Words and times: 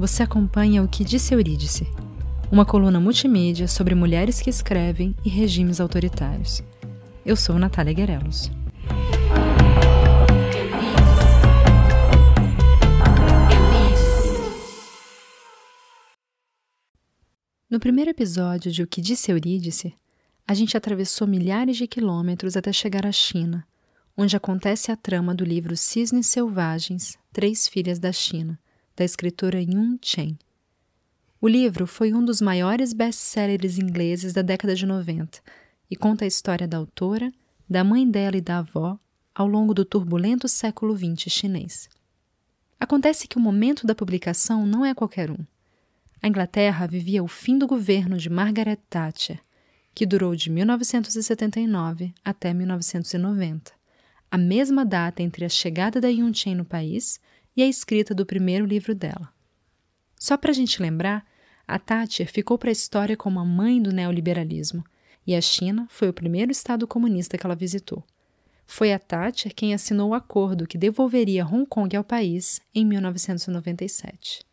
você 0.00 0.22
acompanha 0.22 0.82
o 0.82 0.88
que 0.88 1.04
disse 1.04 1.34
Eurídice, 1.34 1.86
uma 2.50 2.64
coluna 2.64 2.98
multimídia 2.98 3.68
sobre 3.68 3.94
mulheres 3.94 4.40
que 4.40 4.48
escrevem 4.48 5.14
e 5.22 5.28
regimes 5.28 5.78
autoritários. 5.78 6.62
Eu 7.24 7.36
sou 7.36 7.58
Natália 7.58 7.92
Guerelos. 7.92 8.50
No 17.68 17.78
primeiro 17.78 18.10
episódio 18.10 18.72
de 18.72 18.82
O 18.82 18.86
que 18.86 19.02
disse 19.02 19.30
Eurídice, 19.30 19.92
a 20.48 20.54
gente 20.54 20.78
atravessou 20.78 21.28
milhares 21.28 21.76
de 21.76 21.86
quilômetros 21.86 22.56
até 22.56 22.72
chegar 22.72 23.04
à 23.04 23.12
China, 23.12 23.66
onde 24.16 24.34
acontece 24.34 24.90
a 24.90 24.96
trama 24.96 25.34
do 25.34 25.44
livro 25.44 25.76
Cisnes 25.76 26.26
Selvagens, 26.28 27.18
Três 27.34 27.68
Filhas 27.68 27.98
da 27.98 28.12
China, 28.12 28.58
da 29.00 29.04
escritora 29.06 29.58
Yun 29.58 29.96
Chen. 30.02 30.38
O 31.40 31.48
livro 31.48 31.86
foi 31.86 32.12
um 32.12 32.22
dos 32.22 32.38
maiores 32.42 32.92
best-sellers 32.92 33.78
ingleses 33.78 34.34
da 34.34 34.42
década 34.42 34.74
de 34.74 34.84
90 34.84 35.40
e 35.90 35.96
conta 35.96 36.26
a 36.26 36.28
história 36.28 36.68
da 36.68 36.76
autora, 36.76 37.32
da 37.66 37.82
mãe 37.82 38.06
dela 38.06 38.36
e 38.36 38.42
da 38.42 38.58
avó 38.58 38.98
ao 39.34 39.46
longo 39.46 39.72
do 39.72 39.86
turbulento 39.86 40.46
século 40.46 40.94
XX 40.94 41.32
chinês. 41.32 41.88
Acontece 42.78 43.26
que 43.26 43.38
o 43.38 43.40
momento 43.40 43.86
da 43.86 43.94
publicação 43.94 44.66
não 44.66 44.84
é 44.84 44.92
qualquer 44.92 45.30
um. 45.30 45.46
A 46.20 46.28
Inglaterra 46.28 46.86
vivia 46.86 47.24
o 47.24 47.28
fim 47.28 47.56
do 47.56 47.66
governo 47.66 48.18
de 48.18 48.28
Margaret 48.28 48.80
Thatcher, 48.90 49.40
que 49.94 50.04
durou 50.04 50.36
de 50.36 50.50
1979 50.50 52.12
até 52.22 52.52
1990, 52.52 53.72
a 54.30 54.36
mesma 54.36 54.84
data 54.84 55.22
entre 55.22 55.46
a 55.46 55.48
chegada 55.48 56.02
da 56.02 56.08
Yun 56.08 56.34
Chen 56.34 56.54
no 56.54 56.66
país 56.66 57.18
e 57.56 57.62
a 57.62 57.66
escrita 57.66 58.14
do 58.14 58.26
primeiro 58.26 58.64
livro 58.64 58.94
dela. 58.94 59.32
Só 60.18 60.36
para 60.36 60.50
a 60.50 60.54
gente 60.54 60.80
lembrar, 60.80 61.24
a 61.66 61.78
Thatcher 61.78 62.30
ficou 62.30 62.58
para 62.58 62.70
a 62.70 62.72
história 62.72 63.16
como 63.16 63.38
a 63.38 63.44
mãe 63.44 63.80
do 63.80 63.92
neoliberalismo, 63.92 64.84
e 65.26 65.34
a 65.34 65.40
China 65.40 65.86
foi 65.88 66.08
o 66.08 66.12
primeiro 66.12 66.50
estado 66.50 66.86
comunista 66.86 67.38
que 67.38 67.46
ela 67.46 67.54
visitou. 67.54 68.04
Foi 68.66 68.92
a 68.92 68.98
Thatcher 68.98 69.54
quem 69.54 69.74
assinou 69.74 70.10
o 70.10 70.14
acordo 70.14 70.66
que 70.66 70.78
devolveria 70.78 71.46
Hong 71.46 71.66
Kong 71.66 71.96
ao 71.96 72.04
país 72.04 72.60
em 72.74 72.84
1997. 72.84 74.44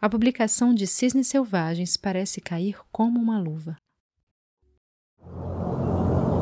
A 0.00 0.08
publicação 0.08 0.74
de 0.74 0.86
Cisnes 0.86 1.28
Selvagens 1.28 1.96
parece 1.96 2.40
cair 2.40 2.78
como 2.92 3.18
uma 3.18 3.38
luva. 3.38 3.76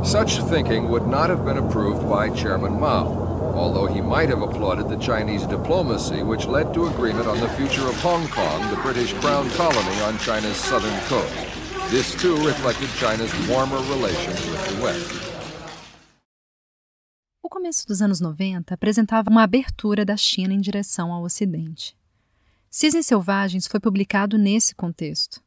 Such 0.04 0.42
thinking 0.50 0.88
would 0.88 1.06
not 1.08 1.30
have 1.30 1.44
been 1.44 1.56
approved 1.56 2.06
by 2.08 2.28
Chairman 2.36 2.78
Mao, 2.78 3.23
although 3.54 3.86
he 3.86 4.00
might 4.00 4.28
have 4.28 4.42
applauded 4.42 4.88
the 4.88 4.96
Chinese 4.96 5.46
diplomacy 5.46 6.22
which 6.22 6.46
led 6.46 6.74
to 6.74 6.86
agreement 6.86 7.26
on 7.26 7.38
the 7.40 7.48
future 7.50 7.86
of 7.88 7.94
Hong 8.02 8.26
Kong, 8.28 8.60
the 8.70 8.80
British 8.82 9.12
crown 9.14 9.48
colony 9.50 10.00
on 10.02 10.18
China's 10.18 10.56
southern 10.56 10.98
coast. 11.08 11.34
This 11.90 12.14
too 12.14 12.36
reflected 12.46 12.88
China's 12.96 13.32
warmer 13.48 13.78
relations 13.88 14.40
with 14.50 14.62
the 14.68 14.82
West. 14.82 15.34
O 17.42 17.48
começo 17.48 17.86
dos 17.86 18.00
anos 18.00 18.20
90 18.20 18.72
apresentava 18.74 19.30
uma 19.30 19.42
abertura 19.42 20.04
da 20.04 20.16
China 20.16 20.54
em 20.54 20.60
direção 20.60 21.12
ao 21.12 21.22
Ocidente. 21.22 21.96
Cisnes 22.70 23.06
Selvagens 23.06 23.66
foi 23.68 23.78
publicado 23.78 24.36
nesse 24.36 24.74
contexto. 24.74 25.43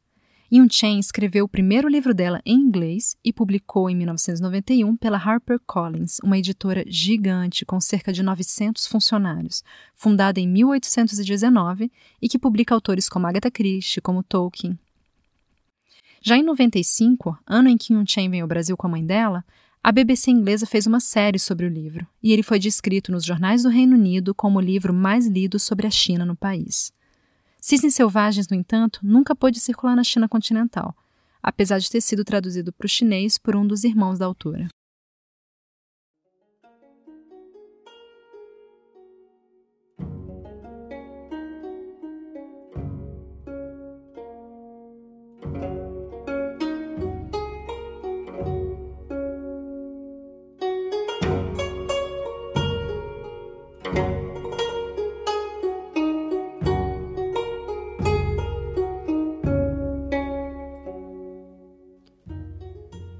Yun 0.50 0.66
Chen 0.70 0.98
escreveu 0.98 1.44
o 1.44 1.48
primeiro 1.48 1.88
livro 1.88 2.14
dela 2.14 2.40
em 2.44 2.54
inglês 2.54 3.14
e 3.22 3.34
publicou 3.34 3.90
em 3.90 3.94
1991 3.94 4.96
pela 4.96 5.18
HarperCollins, 5.18 6.18
uma 6.24 6.38
editora 6.38 6.84
gigante 6.86 7.66
com 7.66 7.78
cerca 7.78 8.10
de 8.10 8.22
900 8.22 8.86
funcionários, 8.86 9.62
fundada 9.94 10.40
em 10.40 10.48
1819 10.48 11.92
e 12.22 12.28
que 12.30 12.38
publica 12.38 12.74
autores 12.74 13.10
como 13.10 13.26
Agatha 13.26 13.50
Christie, 13.50 14.00
como 14.00 14.22
Tolkien. 14.22 14.78
Já 16.22 16.38
em 16.38 16.42
95, 16.42 17.38
ano 17.46 17.68
em 17.68 17.76
que 17.76 17.92
Yun 17.92 18.06
Chen 18.06 18.30
veio 18.30 18.44
ao 18.44 18.48
Brasil 18.48 18.74
com 18.74 18.86
a 18.86 18.90
mãe 18.90 19.04
dela, 19.04 19.44
a 19.82 19.92
BBC 19.92 20.30
inglesa 20.30 20.64
fez 20.64 20.86
uma 20.86 20.98
série 20.98 21.38
sobre 21.38 21.66
o 21.66 21.68
livro, 21.68 22.06
e 22.22 22.32
ele 22.32 22.42
foi 22.42 22.58
descrito 22.58 23.12
nos 23.12 23.22
jornais 23.22 23.64
do 23.64 23.68
Reino 23.68 23.94
Unido 23.94 24.34
como 24.34 24.58
o 24.58 24.62
livro 24.62 24.94
mais 24.94 25.26
lido 25.26 25.58
sobre 25.58 25.86
a 25.86 25.90
China 25.90 26.24
no 26.24 26.34
país. 26.34 26.90
Cisnes 27.68 27.94
Selvagens, 27.96 28.48
no 28.48 28.56
entanto, 28.56 29.00
nunca 29.02 29.36
pôde 29.36 29.60
circular 29.60 29.94
na 29.94 30.02
China 30.02 30.26
continental, 30.26 30.96
apesar 31.42 31.78
de 31.78 31.90
ter 31.90 32.00
sido 32.00 32.24
traduzido 32.24 32.72
para 32.72 32.86
o 32.86 32.88
chinês 32.88 33.36
por 33.36 33.54
um 33.54 33.66
dos 33.66 33.84
irmãos 33.84 34.18
da 34.18 34.24
autora. 34.24 34.70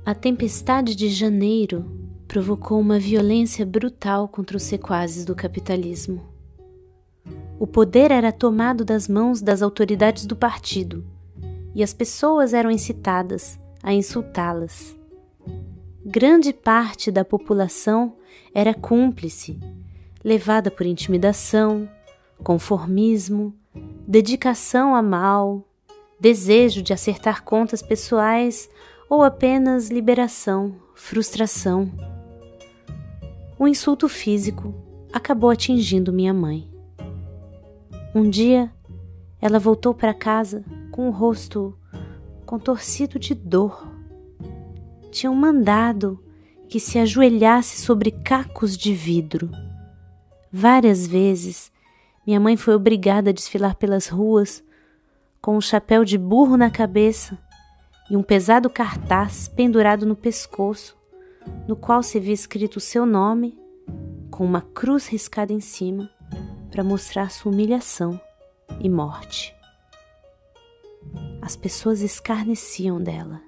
A 0.09 0.15
tempestade 0.15 0.97
de 0.97 1.11
janeiro 1.11 1.85
provocou 2.27 2.81
uma 2.81 2.99
violência 2.99 3.67
brutal 3.67 4.27
contra 4.27 4.57
os 4.57 4.63
sequazes 4.63 5.23
do 5.27 5.35
capitalismo. 5.35 6.27
O 7.61 7.67
poder 7.67 8.11
era 8.11 8.33
tomado 8.33 8.87
das 8.87 9.07
mãos 9.07 9.43
das 9.43 9.61
autoridades 9.61 10.25
do 10.25 10.35
partido 10.35 11.05
e 11.75 11.83
as 11.83 11.93
pessoas 11.93 12.55
eram 12.55 12.71
incitadas 12.71 13.61
a 13.83 13.93
insultá-las. 13.93 14.97
Grande 16.03 16.55
parte 16.55 17.11
da 17.11 17.23
população 17.23 18.17
era 18.55 18.73
cúmplice, 18.73 19.61
levada 20.25 20.71
por 20.71 20.87
intimidação, 20.87 21.87
conformismo, 22.43 23.55
dedicação 24.07 24.95
a 24.95 25.03
mal, 25.03 25.69
desejo 26.19 26.81
de 26.81 26.95
acertar 26.95 27.45
contas 27.45 27.83
pessoais 27.83 28.71
ou 29.09 29.23
apenas 29.23 29.89
liberação, 29.89 30.75
frustração. 30.95 31.91
O 33.59 33.67
insulto 33.67 34.09
físico 34.09 34.75
acabou 35.13 35.51
atingindo 35.51 36.13
minha 36.13 36.35
mãe. 36.35 36.69
Um 38.15 38.29
dia, 38.29 38.71
ela 39.41 39.59
voltou 39.59 39.95
para 39.95 40.13
casa 40.13 40.65
com 40.91 41.09
o 41.09 41.13
rosto 41.13 41.77
contorcido 42.45 43.19
de 43.19 43.35
dor. 43.35 43.89
Tinham 45.11 45.35
mandado 45.35 46.23
que 46.69 46.79
se 46.79 46.99
ajoelhasse 46.99 47.81
sobre 47.81 48.11
cacos 48.11 48.77
de 48.77 48.93
vidro. 48.93 49.51
Várias 50.53 51.07
vezes, 51.07 51.73
minha 52.27 52.39
mãe 52.39 52.57
foi 52.57 52.75
obrigada 52.75 53.31
a 53.31 53.33
desfilar 53.33 53.75
pelas 53.77 54.09
ruas 54.09 54.63
com 55.41 55.57
um 55.57 55.61
chapéu 55.61 56.05
de 56.05 56.19
burro 56.19 56.57
na 56.57 56.71
cabeça 56.71 57.39
e 58.11 58.17
um 58.17 58.23
pesado 58.23 58.71
cartaz 58.71 59.49
pendurado 59.49 60.07
no 60.07 60.17
pescoço, 60.17 60.97
no 61.67 61.77
qual 61.77 62.03
se 62.03 62.19
via 62.19 62.35
escrito 62.35 62.77
o 62.77 62.81
seu 62.81 63.05
nome, 63.05 63.59
com 64.31 64.45
uma 64.45 64.63
cruz 64.63 65.07
riscada 65.07 65.53
em 65.53 65.61
cima, 65.61 66.11
para 66.71 66.85
mostrar 66.85 67.31
sua 67.31 67.53
humilhação 67.53 68.21
e 68.81 68.89
morte. 68.89 69.55
As 71.41 71.57
pessoas 71.57 72.01
escarneciam 72.01 73.01
dela. 73.01 73.41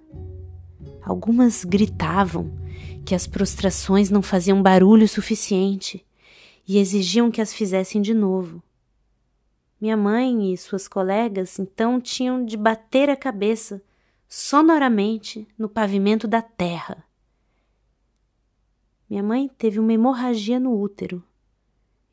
Algumas 1.02 1.64
gritavam 1.64 2.50
que 3.04 3.14
as 3.14 3.26
prostrações 3.26 4.10
não 4.10 4.22
faziam 4.22 4.62
barulho 4.62 5.08
suficiente 5.08 6.04
e 6.66 6.78
exigiam 6.78 7.30
que 7.30 7.40
as 7.40 7.52
fizessem 7.52 8.00
de 8.00 8.14
novo. 8.14 8.62
Minha 9.80 9.96
mãe 9.96 10.52
e 10.52 10.56
suas 10.56 10.86
colegas 10.86 11.58
então 11.58 12.00
tinham 12.00 12.44
de 12.44 12.56
bater 12.56 13.08
a 13.08 13.16
cabeça 13.16 13.82
sonoramente 14.32 15.48
no 15.58 15.68
pavimento 15.68 16.28
da 16.28 16.40
terra. 16.40 17.04
Minha 19.08 19.24
mãe 19.24 19.48
teve 19.58 19.80
uma 19.80 19.92
hemorragia 19.92 20.60
no 20.60 20.80
útero 20.80 21.20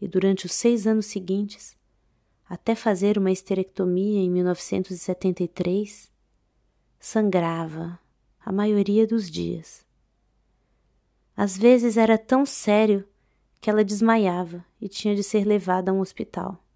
e 0.01 0.07
durante 0.07 0.47
os 0.47 0.51
seis 0.51 0.87
anos 0.87 1.05
seguintes, 1.05 1.77
até 2.49 2.73
fazer 2.73 3.19
uma 3.19 3.29
esterectomia 3.29 4.19
em 4.19 4.31
1973, 4.31 6.11
sangrava 6.99 7.99
a 8.43 8.51
maioria 8.51 9.05
dos 9.05 9.29
dias. 9.29 9.85
Às 11.35 11.55
vezes 11.55 11.97
era 11.97 12.17
tão 12.17 12.47
sério 12.47 13.07
que 13.61 13.69
ela 13.69 13.85
desmaiava 13.85 14.65
e 14.81 14.89
tinha 14.89 15.15
de 15.15 15.21
ser 15.21 15.45
levada 15.45 15.91
a 15.91 15.93
um 15.93 15.99
hospital. 15.99 16.66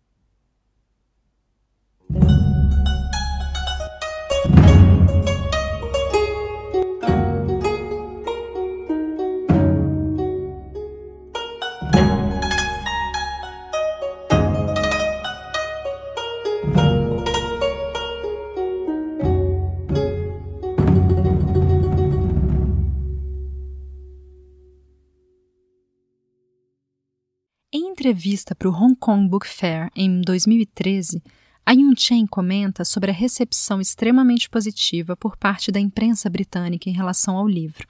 Entrevista 28.02 28.56
para 28.56 28.68
o 28.68 28.74
Hong 28.74 28.96
Kong 28.96 29.30
Book 29.30 29.48
Fair 29.48 29.92
em 29.96 30.22
2013, 30.22 31.22
a 31.64 31.72
Yun 31.72 31.94
Chen 31.96 32.26
comenta 32.26 32.84
sobre 32.84 33.12
a 33.12 33.14
recepção 33.14 33.80
extremamente 33.80 34.50
positiva 34.50 35.16
por 35.16 35.38
parte 35.38 35.72
da 35.72 35.80
imprensa 35.80 36.28
britânica 36.28 36.90
em 36.90 36.94
relação 36.94 37.38
ao 37.38 37.48
livro, 37.48 37.88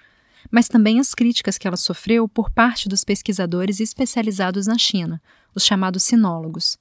mas 0.52 0.68
também 0.68 1.00
as 1.00 1.16
críticas 1.16 1.58
que 1.58 1.66
ela 1.66 1.78
sofreu 1.78 2.28
por 2.28 2.52
parte 2.52 2.90
dos 2.90 3.06
pesquisadores 3.06 3.80
especializados 3.80 4.68
na 4.68 4.78
China, 4.78 5.22
os 5.56 5.64
chamados 5.64 6.04
sinólogos. 6.04 6.78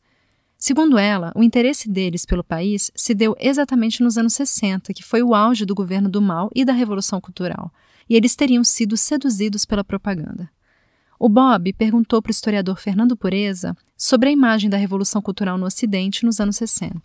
Segundo 0.58 0.98
ela, 0.98 1.32
o 1.36 1.44
interesse 1.44 1.88
deles 1.88 2.26
pelo 2.26 2.42
país 2.42 2.90
se 2.96 3.14
deu 3.14 3.36
exatamente 3.38 4.02
nos 4.02 4.18
anos 4.18 4.34
60, 4.34 4.92
que 4.92 5.04
foi 5.04 5.22
o 5.22 5.36
auge 5.36 5.64
do 5.64 5.74
governo 5.74 6.08
do 6.08 6.20
Mao 6.20 6.50
e 6.52 6.64
da 6.64 6.72
Revolução 6.72 7.20
Cultural, 7.20 7.72
e 8.08 8.16
eles 8.16 8.34
teriam 8.34 8.64
sido 8.64 8.96
seduzidos 8.96 9.64
pela 9.64 9.84
propaganda. 9.84 10.50
O 11.22 11.28
Bob 11.28 11.70
perguntou 11.74 12.22
para 12.22 12.30
o 12.30 12.32
historiador 12.32 12.80
Fernando 12.80 13.14
Pureza 13.14 13.76
sobre 13.94 14.30
a 14.30 14.32
imagem 14.32 14.70
da 14.70 14.78
Revolução 14.78 15.20
Cultural 15.20 15.58
no 15.58 15.66
Ocidente 15.66 16.24
nos 16.24 16.40
anos 16.40 16.56
60. 16.56 16.98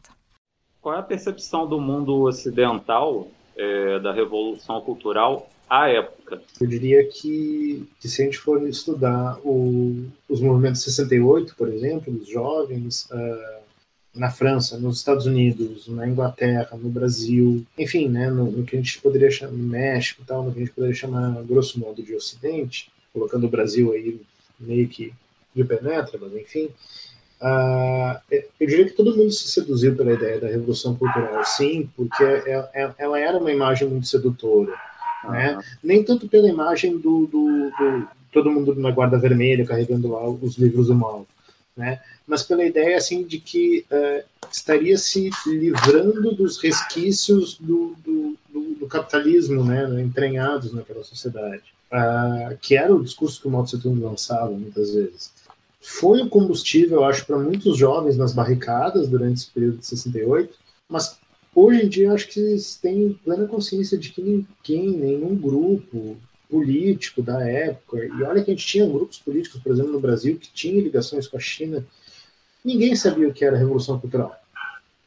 Qual 0.82 0.96
é 0.96 1.00
a 1.00 1.04
percepção 1.04 1.68
do 1.68 1.82
mundo 1.82 2.22
ocidental 2.22 3.28
é, 3.58 4.00
da 4.00 4.14
Revolução 4.14 4.80
Cultural 4.80 5.50
à 5.70 5.90
época? 5.90 6.42
Eu 6.62 6.66
diria 6.66 7.06
que, 7.10 7.86
que 8.00 8.08
se 8.08 8.22
a 8.22 8.26
gente 8.26 8.38
for 8.38 8.66
estudar 8.70 9.38
o, 9.44 10.08
os 10.30 10.40
movimentos 10.40 10.82
68, 10.84 11.54
por 11.54 11.68
exemplo, 11.68 12.14
dos 12.14 12.30
jovens, 12.30 13.10
uh, 13.12 13.66
na 14.16 14.32
França, 14.32 14.80
nos 14.80 15.00
Estados 15.00 15.26
Unidos, 15.26 15.90
na 15.90 16.08
Inglaterra, 16.08 16.70
no 16.82 16.88
Brasil, 16.88 17.66
enfim, 17.78 18.08
né, 18.08 18.30
no, 18.30 18.50
no 18.50 18.64
que 18.64 18.78
a 18.78 18.80
gente 18.80 19.02
poderia 19.02 19.30
chamar 19.30 19.52
no 19.52 19.68
México, 19.68 20.24
tal, 20.26 20.42
no 20.42 20.54
que 20.54 20.60
a 20.60 20.62
gente 20.64 20.74
poderia 20.74 20.96
chamar 20.96 21.44
grosso 21.44 21.78
modo 21.78 22.02
de 22.02 22.16
Ocidente, 22.16 22.95
colocando 23.16 23.46
o 23.46 23.50
Brasil 23.50 23.94
aí 23.94 24.20
meio 24.60 24.88
que 24.90 25.14
de 25.56 25.64
penetra, 25.64 26.20
mas 26.22 26.36
enfim, 26.36 26.70
uh, 27.42 28.20
eu 28.60 28.68
diria 28.68 28.86
que 28.86 28.92
todo 28.92 29.16
mundo 29.16 29.32
se 29.32 29.48
seduziu 29.48 29.96
pela 29.96 30.12
ideia 30.12 30.40
da 30.40 30.48
revolução 30.48 30.94
cultural, 30.96 31.46
sim, 31.46 31.90
porque 31.96 32.24
ela, 32.24 32.70
é, 32.74 32.84
é, 32.84 32.94
ela 32.98 33.20
era 33.20 33.38
uma 33.38 33.52
imagem 33.52 33.88
muito 33.88 34.06
sedutora, 34.06 34.74
uhum. 35.24 35.32
né? 35.32 35.58
Nem 35.82 36.04
tanto 36.04 36.28
pela 36.28 36.50
imagem 36.50 36.98
do, 36.98 37.26
do, 37.28 37.70
do, 37.70 38.08
todo 38.34 38.52
mundo 38.52 38.76
na 38.76 38.92
guarda 38.92 39.18
vermelha 39.18 39.66
carregando 39.66 40.10
lá 40.10 40.28
os 40.30 40.58
livros 40.58 40.88
do 40.88 40.96
mal, 40.96 41.26
né? 41.76 42.02
Mas 42.28 42.44
pela 42.44 42.66
ideia 42.66 42.98
assim 42.98 43.24
de 43.24 43.40
que 43.40 43.86
uh, 43.90 44.26
estaria 44.52 44.98
se 44.98 45.30
livrando 45.46 46.36
dos 46.36 46.58
resquícios 46.62 47.58
do, 47.58 47.96
do, 48.04 48.38
do 48.80 48.88
capitalismo, 48.88 49.64
né? 49.64 50.02
Entranhados 50.02 50.74
naquela 50.74 51.04
sociedade 51.04 51.75
uh, 51.96 52.58
que 52.62 52.76
era 52.76 52.94
o 52.94 53.04
discurso 53.04 53.42
que 53.42 53.48
o 53.48 53.52
Mao 53.52 53.64
Tse 53.64 53.80
Tung 53.80 54.00
lançava 54.02 54.52
muitas 54.52 54.94
vezes. 54.94 55.32
Foi 55.82 56.22
o 56.22 56.30
combustível, 56.30 56.98
eu 56.98 57.06
acho, 57.06 57.26
para 57.26 57.38
muitos 57.38 57.78
jovens 57.78 58.18
nas 58.18 58.34
barricadas 58.34 59.08
durante 59.08 59.38
esse 59.38 59.52
período 59.52 59.78
de 59.78 59.86
68, 59.86 60.54
mas 60.90 61.18
hoje 61.54 61.86
em 61.86 61.90
dia 61.90 62.08
eu 62.08 62.14
acho 62.14 62.28
que 62.28 62.40
eles 62.40 62.76
têm 62.76 63.14
plena 63.24 63.48
consciência 63.48 63.98
de 63.98 64.10
que 64.10 64.22
ninguém, 64.22 64.92
nenhum 64.92 65.36
grupo 65.36 66.18
político 66.50 67.22
da 67.22 67.48
época, 67.48 68.04
e 68.04 68.24
olha 68.24 68.44
que 68.44 68.52
a 68.52 68.54
gente 68.54 68.66
tinha 68.66 68.88
grupos 68.88 69.20
políticos, 69.20 69.62
por 69.62 69.72
exemplo, 69.72 69.92
no 69.92 70.00
Brasil, 70.00 70.38
que 70.38 70.52
tinham 70.52 70.82
ligações 70.82 71.28
com 71.28 71.38
a 71.38 71.40
China, 71.40 71.86
ninguém 72.64 72.96
sabia 72.96 73.28
o 73.28 73.34
que 73.34 73.46
era 73.46 73.58
Revolução 73.58 74.00
Cultural. 74.00 74.36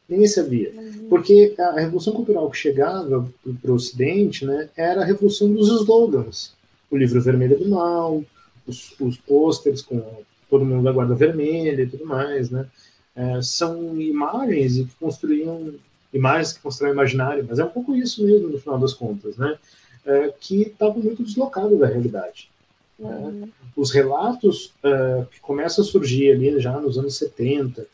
Ninguém 0.07 0.27
sabia. 0.27 0.71
Uhum. 0.75 1.07
Porque 1.09 1.53
a 1.59 1.79
Revolução 1.79 2.13
Cultural 2.13 2.49
que 2.49 2.57
chegava 2.57 3.29
para 3.61 3.71
o 3.71 3.75
Ocidente 3.75 4.43
né, 4.43 4.69
era 4.75 5.01
a 5.01 5.05
revolução 5.05 5.53
dos 5.53 5.69
slogans 5.69 6.57
o 6.89 6.97
livro 6.97 7.21
vermelho 7.21 7.57
do 7.57 7.69
mal, 7.69 8.23
os, 8.67 8.93
os 8.99 9.17
pôsteres 9.17 9.81
com 9.81 10.01
todo 10.49 10.65
mundo 10.65 10.83
da 10.83 10.91
guarda 10.91 11.15
vermelha 11.15 11.81
e 11.81 11.87
tudo 11.87 12.05
mais, 12.05 12.49
né? 12.49 12.67
É, 13.15 13.41
são 13.41 13.99
imagens 13.99 14.77
que 14.77 14.95
construíam 14.99 15.73
imagens 16.13 16.53
que 16.53 16.61
constroem 16.61 16.93
imaginário, 16.93 17.45
mas 17.47 17.59
é 17.59 17.63
um 17.63 17.69
pouco 17.69 17.95
isso 17.95 18.25
mesmo 18.25 18.49
no 18.49 18.59
final 18.59 18.79
das 18.79 18.93
contas, 18.93 19.37
né? 19.37 19.57
É, 20.05 20.33
que 20.39 20.63
estavam 20.63 20.99
muito 20.99 21.23
deslocados 21.23 21.77
da 21.77 21.87
realidade. 21.87 22.49
Né? 22.97 23.09
Uhum. 23.09 23.49
Os 23.75 23.91
relatos 23.91 24.73
é, 24.83 25.25
que 25.31 25.39
começam 25.39 25.83
a 25.83 25.87
surgir 25.87 26.31
ali 26.31 26.59
já 26.59 26.79
nos 26.79 26.97
anos 26.97 27.17
70, 27.17 27.85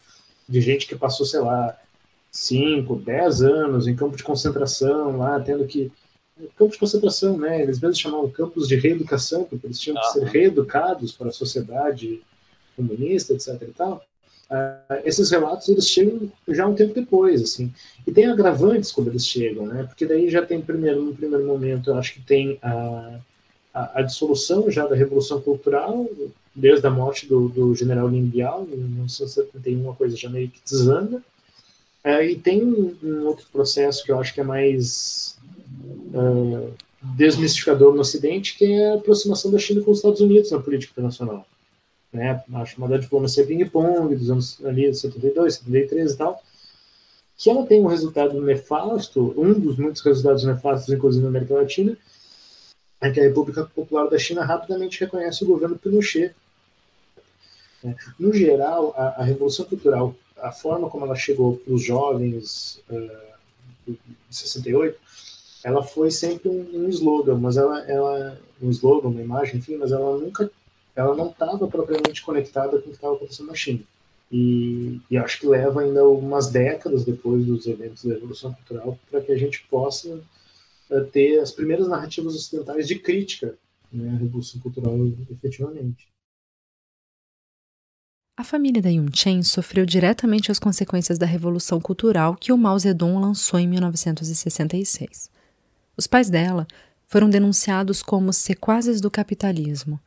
de 0.48 0.62
gente 0.62 0.88
que 0.88 0.96
passou, 0.96 1.26
sei 1.26 1.40
lá, 1.40 1.78
5, 2.32 2.96
10 2.98 3.42
anos 3.42 3.88
em 3.88 3.96
campo 3.96 4.16
de 4.16 4.24
concentração, 4.24 5.18
lá 5.18 5.40
tendo 5.40 5.66
que 5.66 5.92
campo 6.58 6.72
de 6.72 6.78
concentração, 6.78 7.38
né? 7.38 7.62
Eles 7.62 7.80
mesmos 7.80 8.00
chamavam 8.00 8.30
campos 8.30 8.68
de 8.68 8.76
reeducação, 8.76 9.46
porque 9.46 9.66
eles 9.66 9.80
tinham 9.80 10.00
que 10.00 10.12
ser 10.12 10.26
reeducados 10.26 11.12
para 11.12 11.30
a 11.30 11.34
sociedade 11.34 12.22
comunista, 12.76 13.34
etc. 13.34 13.62
E 13.62 13.74
tal. 13.74 14.06
Uh, 14.50 15.02
esses 15.06 15.32
relatos 15.32 15.68
eles 15.70 15.90
chegam 15.90 16.32
já 16.48 16.68
um 16.68 16.76
tempo 16.76 16.94
depois, 16.94 17.42
assim. 17.42 17.74
E 18.06 18.12
tem 18.12 18.26
agravantes 18.26 18.92
quando 18.92 19.08
eles 19.08 19.26
chegam, 19.26 19.66
né? 19.66 19.84
Porque 19.84 20.06
daí 20.06 20.30
já 20.30 20.46
tem 20.46 20.62
primeiro, 20.62 21.02
no 21.02 21.16
primeiro 21.16 21.46
momento, 21.46 21.90
eu 21.90 21.98
acho 21.98 22.14
que 22.14 22.22
tem 22.22 22.60
a, 22.62 23.20
a, 23.74 24.00
a 24.00 24.02
dissolução 24.04 24.70
já 24.70 24.86
da 24.86 24.96
revolução 24.96 25.42
cultural, 25.42 26.08
desde 26.54 26.86
a 26.86 26.92
morte 26.92 27.28
do, 27.28 27.50
do 27.50 27.74
general 27.74 28.08
Lin 28.08 28.26
Biao, 28.26 28.68
em 28.72 28.78
1971, 28.78 29.82
uma 29.82 29.96
coisa 29.96 30.16
já 30.16 30.30
meio 30.30 30.50
que 30.50 30.62
desanda. 30.64 31.24
Uh, 32.04 32.22
e 32.22 32.36
tem 32.36 32.64
um, 32.64 32.96
um 33.02 33.26
outro 33.26 33.48
processo 33.52 34.04
que 34.04 34.12
eu 34.12 34.20
acho 34.20 34.34
que 34.34 34.42
é 34.42 34.44
mais 34.44 35.36
uh, 36.14 36.74
desmistificador 37.16 37.94
no 37.94 38.02
Ocidente, 38.02 38.58
que 38.58 38.66
é 38.66 38.92
a 38.92 38.96
aproximação 38.96 39.52
da 39.52 39.60
China 39.60 39.82
com 39.82 39.92
os 39.92 39.98
Estados 39.98 40.22
Unidos 40.22 40.52
na 40.52 40.60
política 40.60 40.92
internacional. 40.92 41.46
Né? 42.12 42.44
A 42.54 42.66
chamada 42.66 42.98
diplomacia 42.98 43.46
ping-pong 43.46 44.16
dos 44.16 44.30
anos 44.30 44.66
ali, 44.66 44.94
72, 44.94 45.56
73 45.56 46.14
e 46.14 46.18
tal, 46.18 46.42
que 47.38 47.50
ela 47.50 47.66
tem 47.66 47.82
um 47.82 47.88
resultado 47.88 48.42
nefasto, 48.42 49.34
um 49.38 49.54
dos 49.60 49.78
muitos 49.78 50.02
resultados 50.02 50.44
nefastos, 50.46 50.94
inclusive 50.94 51.24
na 51.24 51.30
América 51.30 51.56
Latina, 51.56 51.98
é 53.02 53.12
que 53.12 53.20
a 53.20 53.24
República 53.24 53.66
Popular 53.66 54.10
da 54.10 54.18
China 54.18 54.46
rapidamente 54.46 55.00
reconhece 55.00 55.44
o 55.44 55.48
governo 55.48 55.78
Pinochet. 55.78 56.34
No 58.18 58.34
geral, 58.34 58.94
a, 58.98 59.22
a 59.22 59.24
Revolução 59.24 59.66
Cultural, 59.66 60.16
a 60.38 60.52
forma 60.52 60.90
como 60.90 61.06
ela 61.06 61.16
chegou 61.16 61.58
para 61.58 61.74
os 61.74 61.84
jovens 61.84 62.82
uh, 62.90 63.36
de 63.86 63.98
68, 64.32 64.98
ela 65.66 65.82
foi 65.82 66.12
sempre 66.12 66.48
um, 66.48 66.86
um 66.86 66.90
slogan, 66.90 67.40
mas 67.40 67.58
ela, 67.58 67.80
ela, 67.90 68.40
um 68.62 68.70
slogan, 68.70 69.08
uma 69.08 69.20
imagem, 69.20 69.58
enfim, 69.58 69.78
mas 69.78 69.92
ela 69.92 70.16
nunca, 70.16 70.52
ela 70.96 71.16
não 71.16 71.32
estava 71.32 71.68
propriamente 71.68 72.24
conectada 72.24 72.80
com 72.80 72.86
o 72.86 72.92
que 72.92 72.92
estava 72.92 73.16
acontecendo 73.16 73.48
na 73.48 73.56
China. 73.56 73.80
E, 74.32 75.02
e, 75.10 75.18
acho 75.18 75.40
que 75.40 75.48
leva 75.48 75.82
ainda 75.82 76.08
umas 76.08 76.52
décadas 76.52 77.04
depois 77.04 77.44
dos 77.48 77.66
eventos 77.66 78.06
da 78.06 78.14
Revolução 78.14 78.54
Cultural 78.54 79.00
para 79.10 79.22
que 79.22 79.32
a 79.32 79.38
gente 79.38 79.66
possa 79.68 80.22
uh, 80.92 81.06
ter 81.12 81.40
as 81.40 81.52
primeiras 81.52 81.88
narrativas 81.88 82.36
ocidentais 82.36 82.88
de 82.88 83.00
crítica 83.00 83.58
né, 83.92 84.10
à 84.10 84.18
Revolução 84.18 84.62
Cultural 84.62 84.96
efetivamente. 85.32 86.08
A 88.38 88.44
família 88.44 88.84
da 88.84 88.90
Yun 88.90 89.08
Chen 89.12 89.42
sofreu 89.42 89.84
diretamente 89.84 90.52
as 90.52 90.60
consequências 90.60 91.18
da 91.18 91.26
Revolução 91.26 91.82
Cultural 91.82 92.36
que 92.36 92.52
o 92.52 92.58
Mao 92.58 92.78
Zedong 92.78 93.20
lançou 93.20 93.60
em 93.60 93.68
1966. 93.68 95.34
Os 95.98 96.08
pais 96.08 96.30
dela 96.30 96.68
foram 97.08 97.30
denunciados 97.30 98.02
como 98.02 98.34
sequazes 98.34 99.00
do 99.00 99.10
capitalismo, 99.12 100.00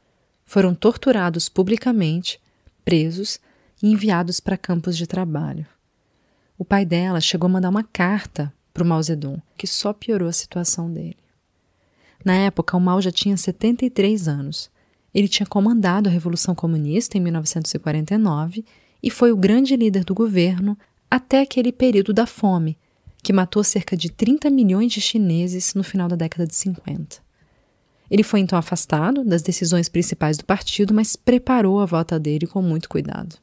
foram 0.44 0.74
torturados 0.74 1.48
publicamente, 1.48 2.40
presos 2.84 3.38
e 3.82 3.90
enviados 3.90 4.40
para 4.40 4.56
campos 4.56 4.96
de 4.96 5.06
trabalho. 5.06 5.66
O 6.58 6.64
pai 6.64 6.84
dela 6.84 7.20
chegou 7.20 7.46
a 7.46 7.52
mandar 7.52 7.68
uma 7.68 7.84
carta 7.84 8.52
para 8.74 8.82
o 8.82 8.86
Mao 8.86 9.02
Zedong, 9.02 9.40
que 9.56 9.66
só 9.66 9.92
piorou 9.92 10.28
a 10.28 10.32
situação 10.32 10.92
dele. 10.92 11.16
Na 12.24 12.34
época, 12.34 12.76
o 12.76 12.80
Mao 12.80 13.00
já 13.00 13.12
tinha 13.12 13.36
73 13.36 14.26
anos. 14.26 14.70
Ele 15.14 15.28
tinha 15.28 15.46
comandado 15.46 16.08
a 16.08 16.12
Revolução 16.12 16.54
Comunista 16.54 17.16
em 17.16 17.20
1949 17.20 18.64
e 19.02 19.10
foi 19.10 19.32
o 19.32 19.36
grande 19.36 19.76
líder 19.76 20.04
do 20.04 20.14
governo 20.14 20.76
até 21.10 21.40
aquele 21.40 21.72
período 21.72 22.12
da 22.12 22.26
fome, 22.26 22.76
que 23.28 23.32
matou 23.34 23.62
cerca 23.62 23.94
de 23.94 24.10
30 24.10 24.48
milhões 24.48 24.90
de 24.90 25.02
chineses 25.02 25.74
no 25.74 25.84
final 25.84 26.08
da 26.08 26.16
década 26.16 26.46
de 26.46 26.54
50. 26.54 27.18
Ele 28.10 28.22
foi 28.22 28.40
então 28.40 28.58
afastado 28.58 29.22
das 29.22 29.42
decisões 29.42 29.86
principais 29.86 30.38
do 30.38 30.46
partido, 30.46 30.94
mas 30.94 31.14
preparou 31.14 31.78
a 31.78 31.84
volta 31.84 32.18
dele 32.18 32.46
com 32.46 32.62
muito 32.62 32.88
cuidado. 32.88 33.36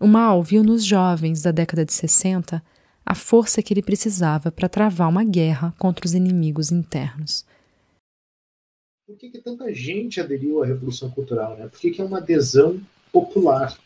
O 0.00 0.08
Mao 0.08 0.42
viu 0.42 0.64
nos 0.64 0.84
jovens 0.84 1.40
da 1.40 1.52
década 1.52 1.84
de 1.84 1.92
60 1.92 2.60
a 3.06 3.14
força 3.14 3.62
que 3.62 3.72
ele 3.72 3.80
precisava 3.80 4.50
para 4.50 4.68
travar 4.68 5.08
uma 5.08 5.22
guerra 5.22 5.72
contra 5.78 6.04
os 6.04 6.12
inimigos 6.12 6.72
internos. 6.72 7.46
Por 9.06 9.16
que, 9.16 9.30
que 9.30 9.38
tanta 9.38 9.72
gente 9.72 10.20
aderiu 10.20 10.64
à 10.64 10.66
Revolução 10.66 11.08
Cultural? 11.12 11.56
Né? 11.56 11.68
Por 11.68 11.78
que, 11.78 11.92
que 11.92 12.02
é 12.02 12.04
uma 12.04 12.18
adesão 12.18 12.80
popular? 13.12 13.78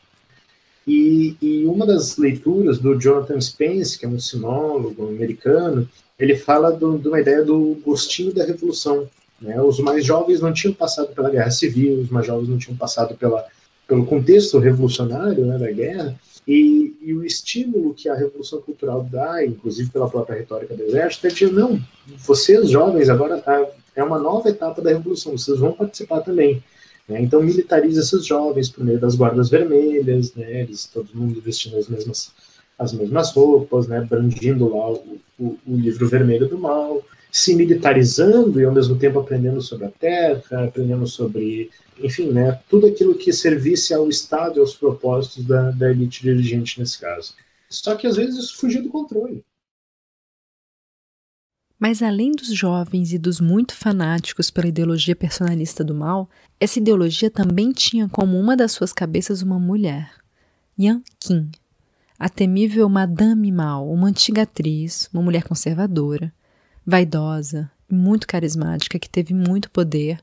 E, 0.87 1.37
e, 1.41 1.65
uma 1.65 1.87
das 1.87 2.17
leituras 2.17 2.79
do 2.79 2.99
Jonathan 2.99 3.41
Spence, 3.41 3.99
que 3.99 4.05
é 4.05 4.09
um 4.09 4.19
sinólogo 4.19 5.09
americano, 5.09 5.89
ele 6.19 6.37
fala 6.37 6.71
do, 6.71 6.99
de 6.99 7.09
uma 7.09 7.21
ideia 7.21 7.43
do 7.43 7.79
gostinho 7.85 8.35
da 8.35 8.45
revolução. 8.45 9.09
Né? 9.41 9.61
Os 9.61 9.79
mais 9.81 10.05
jovens 10.05 10.41
não 10.41 10.53
tinham 10.53 10.75
passado 10.75 11.15
pela 11.15 11.31
guerra 11.31 11.51
civil, 11.51 12.01
os 12.01 12.11
mais 12.11 12.27
jovens 12.27 12.49
não 12.49 12.59
tinham 12.59 12.77
passado 12.77 13.15
pela 13.15 13.47
pelo 13.87 14.07
contexto 14.07 14.59
revolucionário 14.59 15.45
né, 15.45 15.59
da 15.59 15.71
guerra, 15.71 16.19
e, 16.47 16.95
e, 17.01 17.15
o 17.15 17.25
estímulo 17.25 17.95
que 17.95 18.09
a 18.09 18.15
Revolução 18.15 18.61
Cultural 18.61 19.03
dá, 19.11 19.45
inclusive 19.45 19.91
pela 19.91 20.11
própria 20.11 20.37
retórica 20.37 20.75
do 20.75 20.83
Exército, 20.83 21.27
é 21.27 21.31
de 21.31 21.47
não, 21.47 21.81
vocês 22.19 22.69
jovens, 22.69 23.09
agora 23.09 23.41
tá, 23.41 23.67
é 23.97 24.05
uma 24.05 24.19
nova 24.19 24.51
etapa 24.51 24.83
da 24.83 24.91
Revolução, 24.91 25.39
vocês 25.39 25.59
vão 25.59 25.73
participar 25.73 26.21
também. 26.21 26.63
Né? 27.09 27.23
Então 27.23 27.43
militariza 27.43 28.01
esses 28.01 28.25
jovens 28.25 28.69
por 28.69 28.85
meio 28.85 28.99
das 28.99 29.15
guardas 29.15 29.49
vermelhas, 29.49 30.35
né? 30.35 30.61
eles, 30.61 30.87
todo 30.87 31.09
mundo 31.15 31.41
vestindo 31.41 31.77
as 31.77 31.89
mesmas, 31.89 32.33
as 32.79 32.93
mesmas 32.93 33.33
roupas, 33.33 33.87
né? 33.87 34.01
brandindo 34.01 34.69
lá 34.69 34.91
o, 34.91 35.21
o, 35.39 35.59
o 35.67 35.77
livro 35.77 36.09
vermelho 36.09 36.49
do 36.49 36.59
mal, 36.59 37.03
se 37.31 37.55
militarizando 37.55 38.61
e 38.61 38.65
ao 38.65 38.73
mesmo 38.73 38.97
tempo 38.97 39.19
aprendendo 39.19 39.61
sobre 39.61 39.87
a 39.87 39.91
terra, 39.91 40.65
aprendendo 40.65 41.07
sobre 41.07 41.71
enfim, 41.99 42.31
né, 42.31 42.61
tudo 42.69 42.87
aquilo 42.87 43.15
que 43.15 43.33
servisse 43.33 43.95
ao 43.95 44.09
Estado 44.09 44.59
e 44.59 44.61
aos 44.61 44.75
propósitos 44.75 45.45
da, 45.45 45.71
da 45.71 45.91
elite 45.91 46.23
dirigente 46.23 46.81
nesse 46.81 46.99
caso. 46.99 47.35
Só 47.69 47.95
que 47.95 48.07
às 48.07 48.17
vezes 48.17 48.37
isso 48.37 48.57
fugia 48.57 48.83
do 48.83 48.89
controle. 48.89 49.45
Mas 51.87 52.03
além 52.03 52.33
dos 52.33 52.49
jovens 52.49 53.13
e 53.13 53.19
dos 53.19 53.43
muito 53.43 53.75
fanáticos 53.75 54.51
pela 54.51 54.69
ideologia 54.69 55.15
personalista 55.15 55.85
do 55.85 55.95
mal, 55.95 56.31
essa 56.59 56.79
ideologia 56.79 57.31
também 57.31 57.73
tinha 57.73 58.09
como 58.09 58.41
uma 58.41 58.57
das 58.57 58.73
suas 58.73 58.91
cabeças 58.91 59.43
uma 59.43 59.59
mulher, 59.59 60.11
Yan 60.81 61.03
Qin, 61.21 61.51
a 62.19 62.27
temível 62.31 62.89
Madame 62.89 63.53
Mao, 63.53 63.93
uma 63.93 64.09
antiga 64.09 64.45
atriz, 64.45 65.11
uma 65.13 65.23
mulher 65.23 65.45
conservadora, 65.45 66.33
vaidosa 66.87 67.71
e 67.91 67.95
muito 67.95 68.27
carismática 68.27 68.99
que 68.99 69.11
teve 69.11 69.35
muito 69.35 69.71
poder 69.71 70.21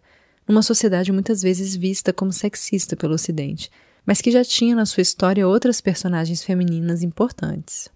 numa 0.47 0.63
sociedade 0.63 1.11
muitas 1.11 1.43
vezes 1.43 1.75
vista 1.75 2.11
como 2.11 2.33
sexista 2.33 2.95
pelo 2.95 3.13
Ocidente, 3.13 3.69
mas 4.03 4.19
que 4.19 4.31
já 4.31 4.43
tinha 4.43 4.75
na 4.75 4.87
sua 4.87 5.01
história 5.01 5.47
outras 5.47 5.79
personagens 5.79 6.43
femininas 6.43 7.03
importantes. 7.03 7.87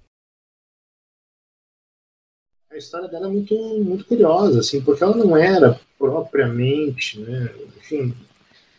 A 2.76 2.78
história 2.78 3.08
dela 3.08 3.28
é 3.28 3.30
muito, 3.30 3.56
muito 3.56 4.04
curiosa, 4.04 4.60
assim, 4.60 4.82
porque 4.82 5.02
ela 5.02 5.16
não 5.16 5.38
era 5.38 5.80
propriamente, 5.98 7.18
né, 7.22 7.50
enfim, 7.78 8.14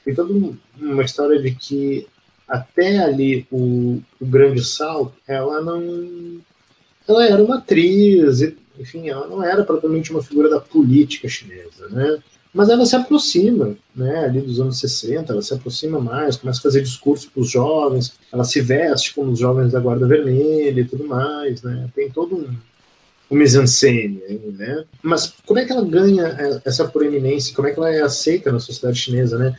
tem 0.05 0.15
toda 0.15 0.35
uma 0.79 1.03
história 1.03 1.41
de 1.41 1.55
que 1.55 2.07
até 2.47 2.99
ali 2.99 3.47
o, 3.51 4.03
o 4.21 4.27
grande 4.27 4.63
salto, 4.63 5.15
ela 5.27 5.63
não, 5.63 6.39
ela 7.09 7.25
era 7.25 7.43
uma 7.43 7.57
atriz, 7.57 8.43
enfim, 8.79 9.09
ela 9.09 9.27
não 9.29 9.43
era 9.43 9.65
propriamente 9.65 10.11
uma 10.11 10.23
figura 10.23 10.51
da 10.51 10.61
política 10.61 11.27
chinesa, 11.27 11.89
né? 11.89 12.23
mas 12.53 12.69
ela 12.69 12.85
se 12.85 12.97
aproxima, 12.97 13.79
né, 13.95 14.27
ali 14.27 14.43
dos 14.43 14.61
anos 14.61 14.79
60, 14.79 15.33
ela 15.33 15.41
se 15.41 15.55
aproxima 15.55 15.99
mais, 15.99 16.37
começa 16.37 16.59
a 16.59 16.63
fazer 16.63 16.83
discurso 16.83 17.31
para 17.31 17.41
os 17.41 17.51
jovens, 17.51 18.13
ela 18.31 18.45
se 18.45 18.61
veste 18.61 19.15
como 19.15 19.33
os 19.33 19.39
jovens 19.39 19.73
da 19.73 19.81
Guarda 19.81 20.07
Vermelha 20.07 20.83
e 20.83 20.87
tudo 20.87 21.07
mais, 21.07 21.63
né, 21.63 21.89
tem 21.95 22.11
todo 22.11 22.37
um, 22.37 22.55
um 23.31 23.37
mise-en-scène, 23.37 24.23
né, 24.57 24.85
mas 25.03 25.35
como 25.45 25.59
é 25.59 25.65
que 25.65 25.73
ela 25.73 25.85
ganha 25.85 26.27
é, 26.39 26.61
essa 26.65 26.87
proeminência, 26.87 27.55
como 27.55 27.67
é 27.67 27.73
que 27.73 27.79
ela 27.79 27.91
é 27.91 28.01
aceita 28.03 28.53
na 28.53 28.61
sociedade 28.61 28.99
chinesa, 28.99 29.37
né, 29.37 29.57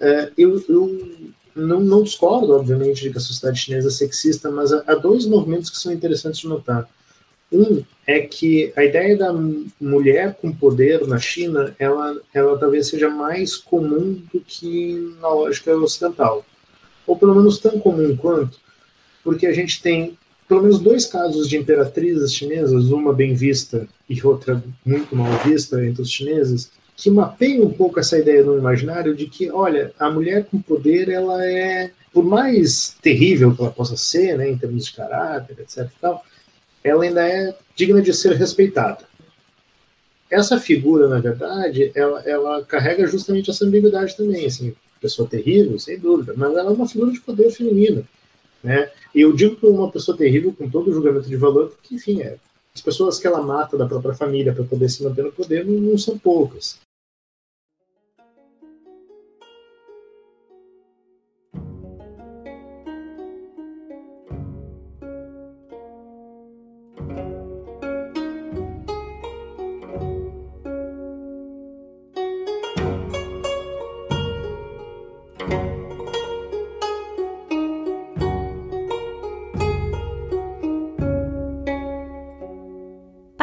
é, 0.00 0.32
eu, 0.38 0.64
eu 0.68 1.10
não, 1.54 1.80
não, 1.80 2.02
discordo, 2.02 2.54
obviamente, 2.54 3.02
de 3.02 3.10
que 3.10 3.18
a 3.18 3.20
sociedade 3.20 3.60
chinesa 3.60 3.88
é 3.88 3.90
sexista, 3.90 4.50
mas 4.50 4.72
há 4.72 4.94
dois 4.94 5.26
movimentos 5.26 5.68
que 5.68 5.76
são 5.76 5.92
interessantes 5.92 6.40
de 6.40 6.48
notar. 6.48 6.88
Um 7.52 7.82
é 8.06 8.20
que 8.20 8.72
a 8.76 8.84
ideia 8.84 9.16
da 9.16 9.32
mulher 9.80 10.36
com 10.40 10.52
poder 10.52 11.06
na 11.06 11.18
China, 11.18 11.74
ela, 11.78 12.16
ela 12.32 12.56
talvez 12.56 12.88
seja 12.88 13.10
mais 13.10 13.56
comum 13.56 14.22
do 14.32 14.40
que 14.40 15.14
na 15.20 15.28
lógica 15.28 15.76
ocidental. 15.76 16.46
Ou 17.06 17.16
pelo 17.16 17.34
menos 17.34 17.58
tão 17.58 17.78
comum 17.80 18.16
quanto, 18.16 18.58
porque 19.24 19.46
a 19.46 19.52
gente 19.52 19.82
tem 19.82 20.16
pelo 20.50 20.62
menos 20.62 20.80
dois 20.80 21.06
casos 21.06 21.48
de 21.48 21.56
imperatrizes 21.56 22.34
chinesas, 22.34 22.90
uma 22.90 23.12
bem 23.12 23.34
vista 23.34 23.86
e 24.08 24.20
outra 24.20 24.60
muito 24.84 25.14
mal 25.14 25.30
vista 25.44 25.80
entre 25.86 26.02
os 26.02 26.10
chineses, 26.10 26.72
que 26.96 27.08
mapeiam 27.08 27.66
um 27.66 27.72
pouco 27.72 28.00
essa 28.00 28.18
ideia 28.18 28.42
no 28.42 28.58
imaginário 28.58 29.14
de 29.14 29.26
que, 29.26 29.48
olha, 29.48 29.92
a 29.96 30.10
mulher 30.10 30.46
com 30.46 30.60
poder, 30.60 31.08
ela 31.08 31.46
é, 31.46 31.92
por 32.12 32.24
mais 32.24 32.96
terrível 33.00 33.54
que 33.54 33.62
ela 33.62 33.70
possa 33.70 33.96
ser, 33.96 34.36
né, 34.36 34.50
em 34.50 34.58
termos 34.58 34.86
de 34.86 34.92
caráter, 34.92 35.56
etc. 35.60 35.84
E 35.84 36.00
tal, 36.00 36.24
ela 36.82 37.04
ainda 37.04 37.24
é 37.24 37.54
digna 37.76 38.02
de 38.02 38.12
ser 38.12 38.32
respeitada. 38.32 39.04
Essa 40.28 40.58
figura, 40.58 41.06
na 41.06 41.20
verdade, 41.20 41.92
ela, 41.94 42.22
ela 42.22 42.64
carrega 42.64 43.06
justamente 43.06 43.52
essa 43.52 43.64
ambiguidade 43.64 44.16
também, 44.16 44.46
assim, 44.46 44.74
pessoa 45.00 45.28
terrível, 45.28 45.78
sem 45.78 45.96
dúvida, 45.96 46.34
mas 46.36 46.50
ela 46.56 46.70
é 46.70 46.74
uma 46.74 46.88
figura 46.88 47.12
de 47.12 47.20
poder 47.20 47.52
feminino, 47.52 48.04
né? 48.64 48.90
E 49.14 49.20
eu 49.20 49.32
digo 49.32 49.56
que 49.56 49.66
uma 49.66 49.90
pessoa 49.90 50.16
terrível 50.16 50.54
com 50.56 50.68
todo 50.68 50.90
o 50.90 50.94
julgamento 50.94 51.28
de 51.28 51.36
valor, 51.36 51.70
porque, 51.70 51.94
enfim, 51.94 52.20
é, 52.20 52.36
as 52.74 52.80
pessoas 52.80 53.18
que 53.18 53.26
ela 53.26 53.42
mata 53.42 53.76
da 53.76 53.86
própria 53.86 54.14
família 54.14 54.52
para 54.52 54.64
poder 54.64 54.88
se 54.88 55.02
manter 55.02 55.24
no 55.24 55.32
poder 55.32 55.64
não, 55.64 55.74
não 55.74 55.98
são 55.98 56.18
poucas. 56.18 56.78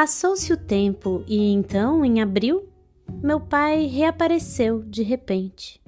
Passou-se 0.08 0.54
o 0.54 0.56
tempo 0.56 1.22
e 1.28 1.52
então, 1.52 2.06
em 2.06 2.22
abril, 2.22 2.70
meu 3.22 3.42
pai 3.42 3.88
reapareceu 3.88 4.82
de 4.82 5.04
repente. 5.04 5.84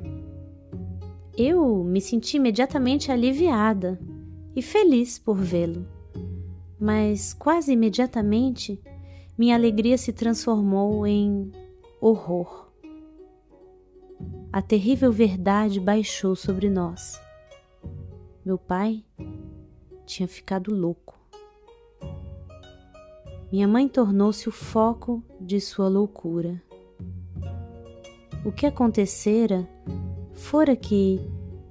Eu 1.38 1.86
me 1.86 2.02
senti 2.02 2.36
imediatamente 2.36 3.14
aliviada 3.14 3.98
e 4.54 4.62
feliz 4.62 5.18
por 5.18 5.38
vê-lo, 5.38 5.88
mas 6.78 7.34
quase 7.34 7.72
imediatamente 7.72 8.78
minha 9.38 9.56
alegria 9.56 9.98
se 9.98 10.12
transformou 10.12 11.08
em 11.08 11.50
horror. 12.02 12.74
A 14.52 14.62
terrível 14.62 15.14
verdade 15.14 15.80
baixou 15.80 16.36
sobre 16.36 16.70
nós. 16.70 17.18
Meu 18.44 18.58
pai 18.58 19.02
tinha 20.06 20.28
ficado 20.28 20.76
louco. 20.76 21.19
Minha 23.51 23.68
mãe 23.68 23.88
tornou-se 23.88 24.48
o 24.48 24.51
foco 24.51 25.24
de 25.41 25.60
sua 25.60 25.88
loucura. 25.88 26.62
O 28.46 28.51
que 28.51 28.68
acontecera 28.68 29.68
fora 30.34 30.75
que, 30.75 31.20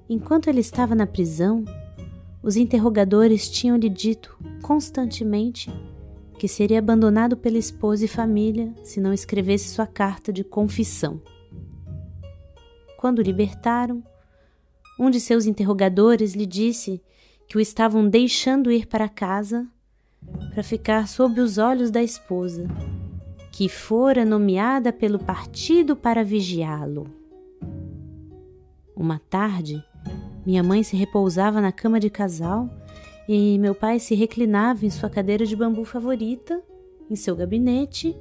enquanto 0.09 0.49
ele 0.49 0.59
estava 0.59 0.93
na 0.93 1.07
prisão, 1.07 1.63
os 2.43 2.57
interrogadores 2.57 3.49
tinham-lhe 3.49 3.89
dito 3.89 4.37
constantemente 4.61 5.71
que 6.37 6.49
seria 6.49 6.79
abandonado 6.79 7.37
pela 7.37 7.57
esposa 7.57 8.03
e 8.03 8.07
família 8.07 8.73
se 8.83 8.99
não 8.99 9.13
escrevesse 9.13 9.69
sua 9.69 9.87
carta 9.87 10.33
de 10.33 10.43
confissão. 10.43 11.21
Quando 12.97 13.19
o 13.19 13.23
libertaram, 13.23 14.03
um 14.99 15.09
de 15.09 15.21
seus 15.21 15.45
interrogadores 15.45 16.33
lhe 16.33 16.45
disse 16.45 17.01
que 17.47 17.57
o 17.57 17.61
estavam 17.61 18.07
deixando 18.07 18.69
ir 18.69 18.85
para 18.85 19.07
casa 19.07 19.65
para 20.49 20.63
ficar 20.63 21.07
sob 21.07 21.39
os 21.39 21.57
olhos 21.57 21.91
da 21.91 22.01
esposa, 22.01 22.67
que 23.51 23.69
fora 23.69 24.25
nomeada 24.25 24.91
pelo 24.91 25.19
partido 25.19 25.95
para 25.95 26.23
vigiá-lo. 26.23 27.07
Uma 28.95 29.19
tarde, 29.19 29.83
minha 30.45 30.61
mãe 30.61 30.83
se 30.83 30.95
repousava 30.95 31.61
na 31.61 31.71
cama 31.71 31.99
de 31.99 32.09
casal 32.09 32.69
e 33.27 33.57
meu 33.59 33.75
pai 33.75 33.99
se 33.99 34.15
reclinava 34.15 34.85
em 34.85 34.89
sua 34.89 35.09
cadeira 35.09 35.45
de 35.45 35.55
bambu 35.55 35.85
favorita, 35.85 36.63
em 37.09 37.15
seu 37.15 37.35
gabinete, 37.35 38.17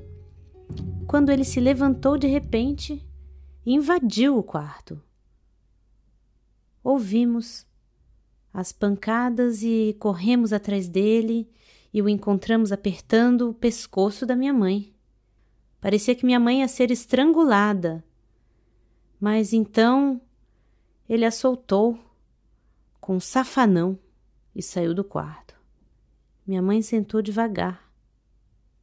quando 1.06 1.30
ele 1.30 1.44
se 1.44 1.60
levantou 1.60 2.18
de 2.18 2.26
repente 2.26 3.04
e 3.64 3.74
invadiu 3.74 4.36
o 4.36 4.42
quarto. 4.42 5.00
Ouvimos 6.84 7.66
as 8.52 8.72
pancadas 8.72 9.62
e 9.62 9.96
corremos 9.98 10.52
atrás 10.52 10.88
dele 10.88 11.50
e 11.92 12.02
o 12.02 12.08
encontramos 12.08 12.72
apertando 12.72 13.50
o 13.50 13.54
pescoço 13.54 14.26
da 14.26 14.36
minha 14.36 14.52
mãe. 14.52 14.94
Parecia 15.80 16.14
que 16.14 16.26
minha 16.26 16.40
mãe 16.40 16.60
ia 16.60 16.68
ser 16.68 16.90
estrangulada. 16.90 18.04
Mas 19.20 19.52
então 19.52 20.20
ele 21.08 21.24
a 21.24 21.30
soltou 21.30 21.98
com 23.00 23.16
um 23.16 23.20
safanão 23.20 23.98
e 24.54 24.62
saiu 24.62 24.94
do 24.94 25.02
quarto. 25.02 25.56
Minha 26.46 26.62
mãe 26.62 26.82
sentou 26.82 27.22
devagar, 27.22 27.90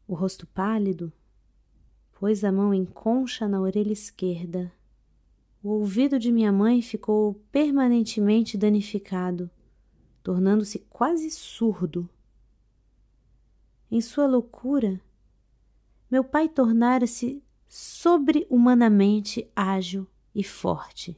o 0.08 0.14
rosto 0.14 0.46
pálido, 0.48 1.12
pôs 2.14 2.44
a 2.44 2.52
mão 2.52 2.74
em 2.74 2.86
concha 2.86 3.48
na 3.48 3.60
orelha 3.60 3.92
esquerda, 3.92 4.72
O 5.66 5.70
ouvido 5.70 6.20
de 6.20 6.32
minha 6.32 6.52
mãe 6.52 6.80
ficou 6.80 7.42
permanentemente 7.52 8.56
danificado, 8.56 9.50
tornando-se 10.22 10.78
quase 10.88 11.32
surdo. 11.32 12.08
Em 13.96 14.02
sua 14.02 14.28
loucura, 14.28 15.00
meu 16.12 16.22
pai 16.22 16.50
tornara-se 16.50 17.42
sobre-humanamente 17.66 19.50
ágil 19.56 20.06
e 20.36 20.44
forte. 20.44 21.18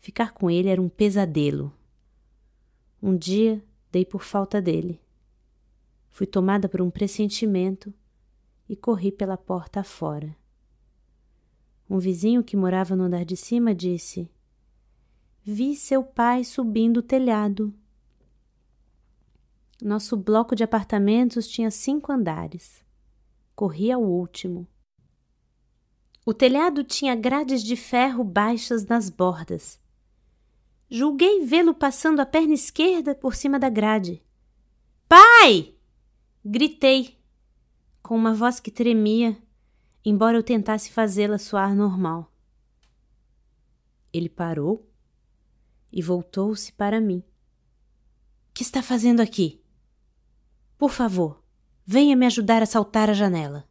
Ficar 0.00 0.34
com 0.34 0.50
ele 0.50 0.68
era 0.68 0.82
um 0.82 0.88
pesadelo. 0.90 1.72
Um 3.02 3.16
dia 3.16 3.64
dei 3.90 4.04
por 4.04 4.22
falta 4.22 4.60
dele. 4.60 5.00
Fui 6.10 6.26
tomada 6.26 6.68
por 6.68 6.82
um 6.82 6.90
pressentimento 6.90 7.90
e 8.68 8.76
corri 8.76 9.10
pela 9.10 9.38
porta 9.38 9.80
afora. 9.80 10.36
Um 11.88 11.98
vizinho 11.98 12.44
que 12.44 12.54
morava 12.54 12.94
no 12.94 13.04
andar 13.04 13.24
de 13.24 13.34
cima 13.34 13.74
disse: 13.74 14.30
Vi 15.42 15.74
seu 15.74 16.04
pai 16.04 16.44
subindo 16.44 16.98
o 16.98 17.02
telhado. 17.02 17.72
Nosso 19.82 20.16
bloco 20.16 20.54
de 20.54 20.62
apartamentos 20.62 21.48
tinha 21.48 21.70
cinco 21.70 22.12
andares. 22.12 22.84
Corri 23.54 23.90
ao 23.90 24.02
último. 24.02 24.68
O 26.24 26.34
telhado 26.34 26.84
tinha 26.84 27.14
grades 27.14 27.62
de 27.62 27.76
ferro 27.76 28.22
baixas 28.22 28.84
nas 28.86 29.08
bordas. 29.08 29.80
Julguei 30.88 31.44
vê-lo 31.44 31.74
passando 31.74 32.20
a 32.20 32.26
perna 32.26 32.52
esquerda 32.52 33.14
por 33.14 33.34
cima 33.34 33.58
da 33.58 33.70
grade. 33.70 34.22
Pai! 35.08 35.74
Gritei, 36.44 37.18
com 38.02 38.16
uma 38.16 38.34
voz 38.34 38.60
que 38.60 38.70
tremia, 38.70 39.36
embora 40.04 40.36
eu 40.36 40.42
tentasse 40.42 40.90
fazê-la 40.90 41.38
soar 41.38 41.74
normal. 41.74 42.32
Ele 44.12 44.28
parou 44.28 44.88
e 45.92 46.02
voltou-se 46.02 46.72
para 46.72 47.00
mim. 47.00 47.22
Que 48.52 48.62
está 48.62 48.82
fazendo 48.82 49.20
aqui? 49.20 49.59
Por 50.80 50.92
favor, 50.92 51.44
venha 51.84 52.16
me 52.16 52.24
ajudar 52.24 52.62
a 52.62 52.66
saltar 52.66 53.10
a 53.10 53.12
janela. 53.12 53.68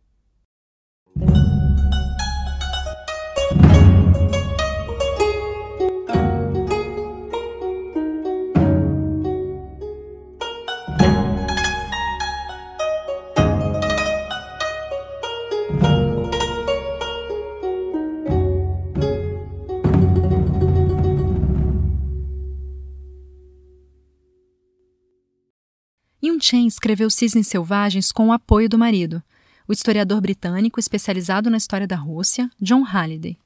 Chen 26.50 26.66
escreveu 26.66 27.12
Cisnes 27.12 27.48
Selvagens 27.48 28.12
com 28.12 28.30
o 28.30 28.32
apoio 28.32 28.68
do 28.68 28.76
marido, 28.76 29.22
o 29.68 29.72
historiador 29.72 30.20
britânico 30.20 30.80
especializado 30.80 31.48
na 31.48 31.58
história 31.58 31.86
da 31.86 31.96
Rússia, 31.96 32.50
John 32.60 32.82
Halliday. 32.82 33.38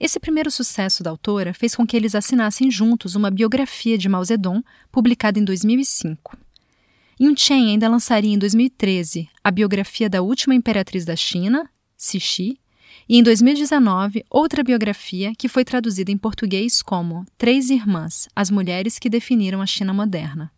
Esse 0.00 0.18
primeiro 0.18 0.50
sucesso 0.50 1.04
da 1.04 1.10
autora 1.10 1.54
fez 1.54 1.76
com 1.76 1.86
que 1.86 1.96
eles 1.96 2.16
assinassem 2.16 2.68
juntos 2.68 3.14
uma 3.14 3.30
biografia 3.30 3.96
de 3.96 4.08
Mao 4.08 4.24
Zedong, 4.24 4.64
publicada 4.90 5.38
em 5.38 5.44
2005. 5.44 6.36
Yun 7.20 7.36
Chen 7.36 7.70
ainda 7.70 7.88
lançaria 7.88 8.34
em 8.34 8.38
2013 8.38 9.28
a 9.44 9.50
biografia 9.52 10.10
da 10.10 10.20
última 10.20 10.52
imperatriz 10.52 11.04
da 11.04 11.14
China, 11.14 11.70
Cixi, 11.96 12.58
e 13.08 13.18
em 13.18 13.22
2019 13.22 14.24
outra 14.28 14.64
biografia 14.64 15.32
que 15.38 15.46
foi 15.46 15.64
traduzida 15.64 16.10
em 16.10 16.18
português 16.18 16.82
como 16.82 17.24
Três 17.38 17.70
Irmãs, 17.70 18.28
as 18.34 18.50
mulheres 18.50 18.98
que 18.98 19.08
definiram 19.08 19.62
a 19.62 19.66
China 19.66 19.94
moderna. 19.94 20.50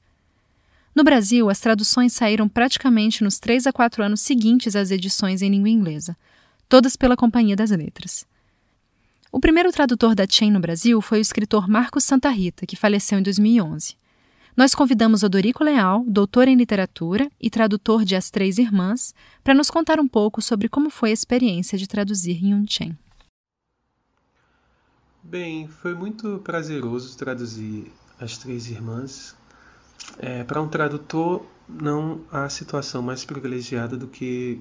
No 0.94 1.02
Brasil, 1.02 1.50
as 1.50 1.58
traduções 1.58 2.12
saíram 2.12 2.48
praticamente 2.48 3.24
nos 3.24 3.40
três 3.40 3.66
a 3.66 3.72
quatro 3.72 4.02
anos 4.02 4.20
seguintes 4.20 4.76
às 4.76 4.92
edições 4.92 5.42
em 5.42 5.50
língua 5.50 5.68
inglesa, 5.68 6.16
todas 6.68 6.94
pela 6.94 7.16
Companhia 7.16 7.56
das 7.56 7.70
Letras. 7.70 8.24
O 9.32 9.40
primeiro 9.40 9.72
tradutor 9.72 10.14
da 10.14 10.24
Chen 10.28 10.52
no 10.52 10.60
Brasil 10.60 11.00
foi 11.02 11.18
o 11.18 11.20
escritor 11.20 11.68
Marcos 11.68 12.04
Santa 12.04 12.28
Rita, 12.28 12.64
que 12.64 12.76
faleceu 12.76 13.18
em 13.18 13.22
2011. 13.22 13.96
Nós 14.56 14.72
convidamos 14.72 15.24
Odorico 15.24 15.64
Leal, 15.64 16.04
doutor 16.06 16.46
em 16.46 16.54
literatura 16.54 17.28
e 17.40 17.50
tradutor 17.50 18.04
de 18.04 18.14
As 18.14 18.30
Três 18.30 18.58
Irmãs, 18.58 19.12
para 19.42 19.52
nos 19.52 19.68
contar 19.68 19.98
um 19.98 20.06
pouco 20.06 20.40
sobre 20.40 20.68
como 20.68 20.90
foi 20.90 21.10
a 21.10 21.12
experiência 21.12 21.76
de 21.76 21.88
traduzir 21.88 22.40
Yun 22.40 22.64
Chen. 22.68 22.96
Bem, 25.20 25.66
foi 25.66 25.92
muito 25.96 26.38
prazeroso 26.44 27.18
traduzir 27.18 27.90
As 28.20 28.38
Três 28.38 28.70
Irmãs, 28.70 29.34
é, 30.18 30.44
para 30.44 30.60
um 30.60 30.68
tradutor, 30.68 31.44
não 31.68 32.20
há 32.30 32.48
situação 32.48 33.02
mais 33.02 33.24
privilegiada 33.24 33.96
do 33.96 34.06
que 34.06 34.60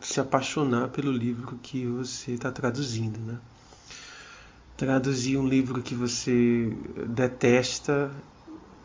se 0.00 0.20
apaixonar 0.20 0.88
pelo 0.88 1.12
livro 1.12 1.58
que 1.62 1.86
você 1.86 2.32
está 2.32 2.50
traduzindo, 2.50 3.18
né? 3.18 3.38
Traduzir 4.76 5.36
um 5.36 5.46
livro 5.46 5.82
que 5.82 5.94
você 5.94 6.74
detesta 7.08 8.10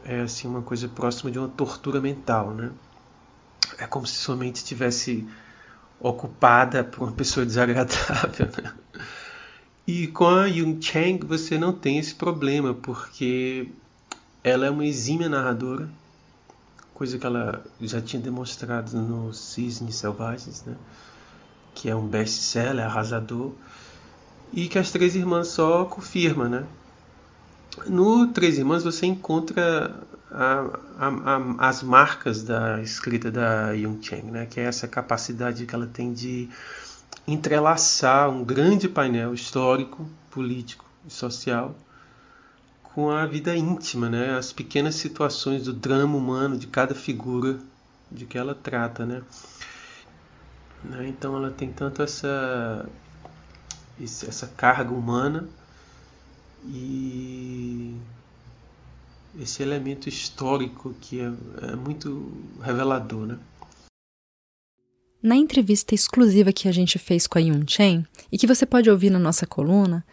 é 0.04 0.22
assim 0.22 0.48
uma 0.48 0.62
coisa 0.62 0.88
próxima 0.88 1.32
de 1.32 1.40
uma 1.40 1.48
tortura 1.48 2.02
mental, 2.02 2.52
né? 2.52 2.72
É 3.78 3.88
como 3.88 4.06
se 4.06 4.16
sua 4.16 4.36
mente 4.36 4.58
estivesse 4.58 5.28
ocupada 6.00 6.84
por 6.84 7.04
uma 7.04 7.12
pessoa 7.14 7.44
desagradável. 7.48 8.48
Né? 8.62 8.74
E 9.88 10.08
com 10.08 10.28
a 10.28 10.46
Yung 10.48 10.82
Chang 10.82 11.26
você 11.26 11.58
não 11.58 11.74
tem 11.74 11.98
esse 11.98 12.14
problema, 12.14 12.74
porque 12.74 13.70
ela 14.46 14.68
é 14.68 14.70
uma 14.70 14.86
exímia 14.86 15.28
narradora, 15.28 15.90
coisa 16.94 17.18
que 17.18 17.26
ela 17.26 17.64
já 17.82 18.00
tinha 18.00 18.22
demonstrado 18.22 18.96
no 18.96 19.34
Cisnes 19.34 19.96
Selvagens, 19.96 20.64
né? 20.64 20.76
que 21.74 21.90
é 21.90 21.96
um 21.96 22.06
best-seller, 22.06 22.86
arrasador, 22.86 23.54
e 24.54 24.68
que 24.68 24.78
as 24.78 24.92
Três 24.92 25.16
Irmãs 25.16 25.48
só 25.48 25.86
confirma. 25.86 26.48
Né? 26.48 26.64
No 27.88 28.28
Três 28.28 28.60
Irmãs 28.60 28.84
você 28.84 29.08
encontra 29.08 30.00
a, 30.32 30.78
a, 31.00 31.08
a, 31.08 31.68
as 31.68 31.82
marcas 31.82 32.44
da 32.44 32.80
escrita 32.84 33.32
da 33.32 33.72
Yung 33.72 33.98
Cheng, 34.00 34.30
né? 34.30 34.46
que 34.46 34.60
é 34.60 34.66
essa 34.66 34.88
capacidade 34.88 35.66
que 35.66 35.74
ela 35.74 35.88
tem 35.88 36.14
de 36.14 36.48
entrelaçar 37.28 38.30
um 38.30 38.44
grande 38.44 38.88
painel 38.88 39.34
histórico, 39.34 40.08
político 40.30 40.86
e 41.04 41.12
social 41.12 41.76
com 42.96 43.12
a 43.12 43.26
vida 43.26 43.54
íntima, 43.54 44.10
né? 44.10 44.38
As 44.38 44.54
pequenas 44.54 44.96
situações 44.96 45.66
do 45.66 45.74
drama 45.74 46.18
humano 46.18 46.58
de 46.58 46.66
cada 46.66 46.96
figura 46.96 47.60
de 48.10 48.26
que 48.26 48.38
ela 48.38 48.56
trata, 48.56 49.06
né? 49.06 49.22
né? 50.82 51.06
Então 51.10 51.36
ela 51.36 51.52
tem 51.52 51.70
tanto 51.70 52.02
essa 52.02 52.88
essa 54.02 54.48
carga 54.48 54.94
humana 54.94 55.48
e 56.66 57.96
esse 59.40 59.62
elemento 59.62 60.08
histórico 60.08 60.94
que 61.02 61.20
é, 61.20 61.32
é 61.70 61.76
muito 61.76 62.32
revelador, 62.62 63.26
né? 63.26 63.40
Na 65.22 65.36
entrevista 65.36 65.94
exclusiva 65.94 66.54
que 66.54 66.70
a 66.70 66.72
gente 66.72 66.98
fez 66.98 67.28
com 67.28 67.38
a 67.38 67.42
Yun 67.42 67.68
Chen 67.68 68.06
e 68.32 68.38
que 68.38 68.48
você 68.48 68.66
pode 68.66 68.90
ouvir 68.90 69.10
na 69.10 69.20
nossa 69.20 69.46
coluna, 69.46 70.06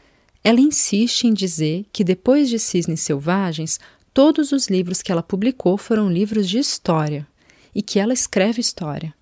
ela 0.44 0.60
insiste 0.60 1.24
em 1.24 1.32
dizer 1.32 1.86
que 1.92 2.02
depois 2.02 2.48
de 2.48 2.58
Cisnes 2.58 3.00
Selvagens, 3.00 3.78
todos 4.12 4.50
os 4.50 4.68
livros 4.68 5.00
que 5.00 5.12
ela 5.12 5.22
publicou 5.22 5.78
foram 5.78 6.10
livros 6.10 6.48
de 6.48 6.58
história 6.58 7.26
e 7.74 7.80
que 7.80 7.98
ela 7.98 8.12
escreve 8.12 8.60
história. 8.60 9.14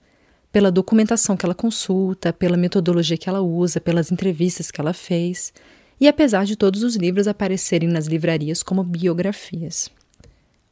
Pela 0.50 0.72
documentação 0.72 1.36
que 1.36 1.44
ela 1.44 1.54
consulta, 1.54 2.32
pela 2.32 2.56
metodologia 2.56 3.18
que 3.18 3.28
ela 3.28 3.40
usa, 3.40 3.80
pelas 3.80 4.10
entrevistas 4.10 4.70
que 4.70 4.80
ela 4.80 4.92
fez, 4.92 5.52
e 6.00 6.08
apesar 6.08 6.44
de 6.44 6.56
todos 6.56 6.82
os 6.82 6.96
livros 6.96 7.28
aparecerem 7.28 7.88
nas 7.88 8.06
livrarias 8.06 8.62
como 8.62 8.82
biografias. 8.82 9.90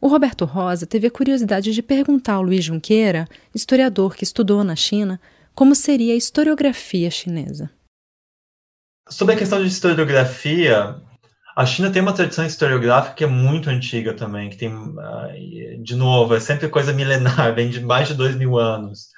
O 0.01 0.09
Roberto 0.09 0.45
Rosa 0.45 0.87
teve 0.87 1.07
a 1.09 1.11
curiosidade 1.11 1.73
de 1.73 1.83
perguntar 1.83 2.35
ao 2.35 2.43
Luiz 2.43 2.65
Junqueira, 2.65 3.29
historiador 3.55 4.17
que 4.17 4.25
estudou 4.25 4.65
na 4.65 4.75
China, 4.75 5.21
como 5.55 5.75
seria 5.75 6.15
a 6.15 6.17
historiografia 6.17 7.11
chinesa. 7.11 7.71
Sobre 9.11 9.35
a 9.35 9.39
questão 9.39 9.61
de 9.61 9.69
historiografia, 9.69 10.97
a 11.57 11.67
China 11.67 11.91
tem 11.91 12.03
uma 12.03 12.13
tradição 12.13 12.45
historiográfica 12.45 13.15
que 13.15 13.25
é 13.25 13.27
muito 13.27 13.71
antiga 13.71 14.13
também, 14.15 14.51
que 14.51 14.57
tem, 14.57 14.71
ah, 14.99 15.29
de 15.83 15.97
novo, 15.97 16.35
é 16.35 16.41
sempre 16.41 16.69
coisa 16.69 16.93
milenar, 16.93 17.53
vem 17.57 17.71
de 17.71 17.81
mais 17.81 18.09
de 18.09 18.15
dois 18.15 18.37
mil 18.37 18.59
anos. 18.59 19.09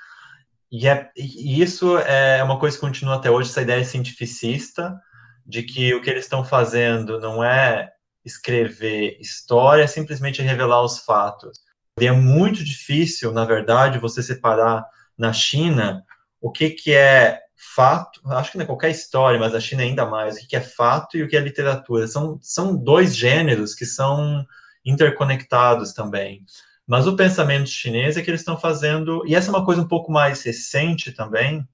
E, 0.71 0.89
é, 0.89 1.11
e 1.17 1.61
isso 1.61 1.99
é 1.99 2.43
uma 2.43 2.59
coisa 2.59 2.77
que 2.77 2.81
continua 2.81 3.17
até 3.17 3.31
hoje, 3.31 3.51
essa 3.51 3.63
ideia 3.63 3.85
cientificista, 3.85 4.99
de 5.45 5.65
que 5.65 5.93
o 5.95 6.01
que 6.01 6.09
eles 6.09 6.25
estão 6.25 6.45
fazendo 6.45 7.19
não 7.19 7.43
é 7.43 7.91
escrever 8.25 9.19
história, 9.21 9.83
é 9.83 9.89
simplesmente 9.89 10.41
revelar 10.41 10.83
os 10.83 11.01
fatos. 11.01 11.59
E 12.01 12.07
é 12.07 12.13
muito 12.13 12.63
difícil, 12.63 13.33
na 13.33 13.45
verdade, 13.45 13.99
você 13.99 14.23
separar 14.23 14.87
na 15.19 15.33
China 15.33 16.05
o 16.41 16.51
que, 16.51 16.71
que 16.71 16.95
é 16.95 17.41
fato, 17.63 18.21
acho 18.33 18.53
que 18.53 18.59
não 18.59 18.65
é 18.65 18.67
qualquer 18.67 18.91
história, 18.91 19.39
mas 19.39 19.55
a 19.55 19.61
China 19.61 19.83
ainda 19.83 20.07
mais, 20.07 20.37
o 20.37 20.49
que 20.49 20.57
é 20.57 20.61
fato 20.61 21.17
e 21.17 21.23
o 21.23 21.29
que 21.29 21.37
é 21.37 21.41
literatura. 21.41 22.07
São, 22.09 22.39
são 22.41 22.75
dois 22.75 23.15
gêneros 23.15 23.75
que 23.75 23.85
são 23.85 24.47
interconectados 24.85 25.93
também. 25.93 26.43
Mas 26.87 27.07
o 27.07 27.15
pensamento 27.15 27.69
chinês 27.69 28.17
é 28.17 28.23
que 28.23 28.31
eles 28.31 28.41
estão 28.41 28.59
fazendo, 28.59 29.23
e 29.27 29.35
essa 29.35 29.49
é 29.49 29.55
uma 29.55 29.65
coisa 29.65 29.83
um 29.83 29.87
pouco 29.87 30.11
mais 30.11 30.43
recente 30.43 31.13
também, 31.13 31.67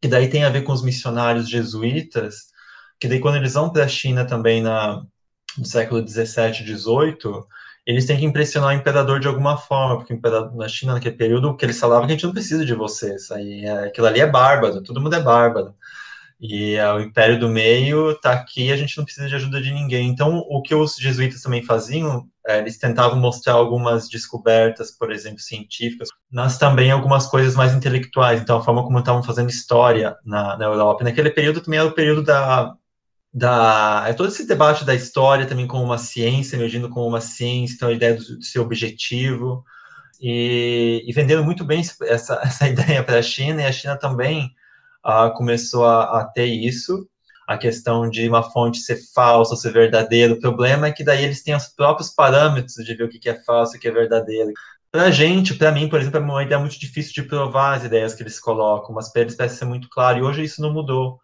que 0.00 0.08
daí 0.08 0.28
tem 0.28 0.44
a 0.44 0.48
ver 0.50 0.62
com 0.62 0.72
os 0.72 0.82
missionários 0.82 1.48
jesuítas, 1.48 2.46
que 3.00 3.08
daí 3.08 3.18
quando 3.18 3.36
eles 3.36 3.54
vão 3.54 3.70
para 3.70 3.84
a 3.84 3.88
China 3.88 4.24
também 4.24 4.62
na, 4.62 5.04
no 5.58 5.64
século 5.64 6.00
17, 6.00 6.62
18, 6.64 7.46
eles 7.86 8.04
têm 8.04 8.18
que 8.18 8.24
impressionar 8.24 8.70
o 8.70 8.78
imperador 8.78 9.20
de 9.20 9.28
alguma 9.28 9.56
forma, 9.56 9.98
porque 9.98 10.18
na 10.54 10.68
China, 10.68 10.94
naquele 10.94 11.14
período, 11.16 11.56
que 11.56 11.64
eles 11.64 11.78
falavam 11.78 12.06
que 12.06 12.12
a 12.12 12.16
gente 12.16 12.26
não 12.26 12.32
precisa 12.32 12.64
de 12.64 12.74
vocês, 12.74 13.30
aí, 13.30 13.64
é, 13.64 13.86
aquilo 13.86 14.08
ali 14.08 14.20
é 14.20 14.26
bárbaro, 14.26 14.82
todo 14.82 15.00
mundo 15.00 15.14
é 15.14 15.20
bárbaro. 15.20 15.74
E 16.38 16.74
é, 16.74 16.92
o 16.92 17.00
Império 17.00 17.38
do 17.40 17.48
Meio 17.48 18.10
está 18.10 18.32
aqui, 18.32 18.70
a 18.70 18.76
gente 18.76 18.96
não 18.98 19.04
precisa 19.04 19.28
de 19.28 19.34
ajuda 19.34 19.60
de 19.60 19.72
ninguém. 19.72 20.08
Então, 20.08 20.38
o 20.50 20.60
que 20.60 20.74
os 20.74 20.96
jesuítas 20.96 21.40
também 21.40 21.62
faziam, 21.62 22.26
é, 22.46 22.58
eles 22.58 22.76
tentavam 22.76 23.18
mostrar 23.18 23.54
algumas 23.54 24.08
descobertas, 24.08 24.90
por 24.90 25.10
exemplo, 25.10 25.38
científicas, 25.38 26.08
mas 26.30 26.58
também 26.58 26.90
algumas 26.90 27.26
coisas 27.26 27.54
mais 27.54 27.72
intelectuais. 27.72 28.40
Então, 28.40 28.58
a 28.58 28.62
forma 28.62 28.84
como 28.84 28.98
estavam 28.98 29.22
fazendo 29.22 29.48
história 29.48 30.16
na, 30.24 30.58
na 30.58 30.66
Europa. 30.66 31.04
Naquele 31.04 31.30
período 31.30 31.60
também 31.62 31.80
era 31.80 31.88
o 31.88 31.94
período 31.94 32.22
da 32.22 32.74
da 33.36 34.04
é 34.08 34.14
todo 34.14 34.30
esse 34.30 34.46
debate 34.46 34.82
da 34.82 34.94
história 34.94 35.44
também 35.44 35.66
como 35.66 35.84
uma 35.84 35.98
ciência, 35.98 36.56
emergindo 36.56 36.88
como 36.88 37.06
uma 37.06 37.20
ciência, 37.20 37.74
então 37.74 37.90
a 37.90 37.92
ideia 37.92 38.14
do, 38.14 38.38
do 38.38 38.42
seu 38.42 38.62
objetivo 38.62 39.62
e, 40.18 41.04
e, 41.06 41.12
vendendo 41.12 41.44
muito 41.44 41.62
bem 41.62 41.82
essa, 42.02 42.40
essa 42.42 42.66
ideia 42.66 43.04
para 43.04 43.18
a 43.18 43.22
China 43.22 43.60
e 43.60 43.66
a 43.66 43.72
China 43.72 43.94
também 43.94 44.50
uh, 45.04 45.30
começou 45.34 45.84
a, 45.84 46.22
a, 46.22 46.24
ter 46.24 46.46
isso, 46.46 47.06
a 47.46 47.58
questão 47.58 48.08
de 48.08 48.26
uma 48.26 48.42
fonte 48.42 48.78
ser 48.78 48.98
falsa 49.14 49.52
ou 49.52 49.58
ser 49.58 49.70
verdadeira. 49.70 50.32
O 50.32 50.40
problema 50.40 50.86
é 50.86 50.92
que 50.92 51.04
daí 51.04 51.22
eles 51.22 51.42
têm 51.42 51.54
os 51.54 51.66
próprios 51.66 52.08
parâmetros 52.08 52.82
de 52.82 52.94
ver 52.94 53.04
o 53.04 53.08
que 53.10 53.28
é 53.28 53.34
falso 53.44 53.76
e 53.76 53.78
o 53.78 53.80
que 53.80 53.88
é 53.88 53.92
verdadeiro. 53.92 54.50
Para 54.90 55.04
a 55.04 55.10
gente, 55.10 55.52
para 55.52 55.70
mim, 55.70 55.90
por 55.90 56.00
exemplo, 56.00 56.18
é 56.18 56.22
uma 56.22 56.42
ideia 56.42 56.58
muito 56.58 56.80
difícil 56.80 57.12
de 57.12 57.28
provar 57.28 57.74
as 57.74 57.84
ideias 57.84 58.14
que 58.14 58.22
eles 58.22 58.40
colocam, 58.40 58.94
mas 58.94 59.12
para 59.12 59.20
eles 59.20 59.34
parece 59.34 59.56
ser 59.58 59.66
muito 59.66 59.90
claro, 59.90 60.18
e 60.18 60.22
hoje 60.22 60.42
isso 60.42 60.62
não 60.62 60.72
mudou. 60.72 61.20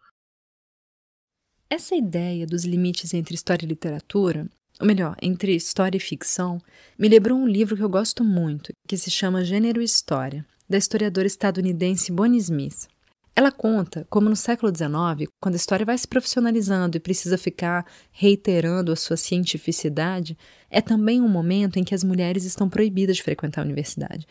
Essa 1.74 1.96
ideia 1.96 2.46
dos 2.46 2.66
limites 2.66 3.14
entre 3.14 3.34
história 3.34 3.64
e 3.64 3.68
literatura, 3.68 4.46
ou 4.78 4.86
melhor, 4.86 5.16
entre 5.22 5.56
história 5.56 5.96
e 5.96 6.00
ficção, 6.00 6.60
me 6.98 7.08
lembrou 7.08 7.38
um 7.38 7.48
livro 7.48 7.74
que 7.74 7.82
eu 7.82 7.88
gosto 7.88 8.22
muito, 8.22 8.74
que 8.86 8.94
se 8.94 9.10
chama 9.10 9.42
Gênero 9.42 9.80
e 9.80 9.84
História, 9.86 10.44
da 10.68 10.76
historiadora 10.76 11.26
estadunidense 11.26 12.12
Bonnie 12.12 12.38
Smith. 12.40 12.88
Ela 13.34 13.50
conta 13.50 14.06
como 14.10 14.28
no 14.28 14.36
século 14.36 14.70
XIX, 14.70 15.32
quando 15.42 15.54
a 15.54 15.56
história 15.56 15.86
vai 15.86 15.96
se 15.96 16.06
profissionalizando 16.06 16.98
e 16.98 17.00
precisa 17.00 17.38
ficar 17.38 17.86
reiterando 18.10 18.92
a 18.92 18.96
sua 18.96 19.16
cientificidade, 19.16 20.36
é 20.68 20.82
também 20.82 21.22
um 21.22 21.28
momento 21.28 21.78
em 21.78 21.84
que 21.84 21.94
as 21.94 22.04
mulheres 22.04 22.44
estão 22.44 22.68
proibidas 22.68 23.16
de 23.16 23.22
frequentar 23.22 23.62
a 23.62 23.64
universidade. 23.64 24.26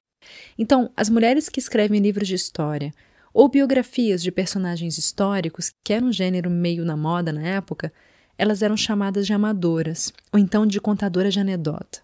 Então, 0.59 0.91
as 0.95 1.09
mulheres 1.09 1.49
que 1.49 1.59
escrevem 1.59 2.01
livros 2.01 2.27
de 2.27 2.35
história, 2.35 2.93
ou 3.33 3.47
biografias 3.47 4.21
de 4.21 4.31
personagens 4.31 4.97
históricos, 4.97 5.71
que 5.83 5.93
era 5.93 6.05
um 6.05 6.11
gênero 6.11 6.49
meio 6.49 6.83
na 6.83 6.97
moda 6.97 7.31
na 7.31 7.41
época, 7.41 7.91
elas 8.37 8.61
eram 8.61 8.75
chamadas 8.75 9.25
de 9.25 9.33
amadoras, 9.33 10.11
ou 10.33 10.39
então 10.39 10.65
de 10.65 10.79
contadoras 10.79 11.33
de 11.33 11.39
anedota. 11.39 12.01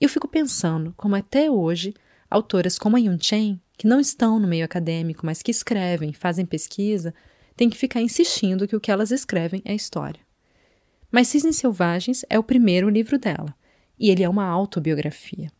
Eu 0.00 0.08
fico 0.08 0.26
pensando 0.26 0.92
como 0.96 1.14
até 1.14 1.50
hoje, 1.50 1.94
autoras 2.28 2.78
como 2.78 2.96
a 2.96 3.00
Yun 3.00 3.18
Chen, 3.20 3.60
que 3.76 3.86
não 3.86 4.00
estão 4.00 4.38
no 4.38 4.48
meio 4.48 4.64
acadêmico, 4.64 5.24
mas 5.24 5.42
que 5.42 5.50
escrevem, 5.50 6.12
fazem 6.12 6.46
pesquisa, 6.46 7.14
têm 7.56 7.70
que 7.70 7.76
ficar 7.76 8.00
insistindo 8.00 8.66
que 8.66 8.76
o 8.76 8.80
que 8.80 8.90
elas 8.90 9.10
escrevem 9.10 9.62
é 9.64 9.74
história. 9.74 10.20
Mas 11.10 11.28
Cisnes 11.28 11.56
Selvagens 11.56 12.24
é 12.28 12.38
o 12.38 12.42
primeiro 12.42 12.88
livro 12.88 13.18
dela, 13.18 13.54
e 13.98 14.10
ele 14.10 14.22
é 14.22 14.28
uma 14.28 14.46
autobiografia. 14.46 15.50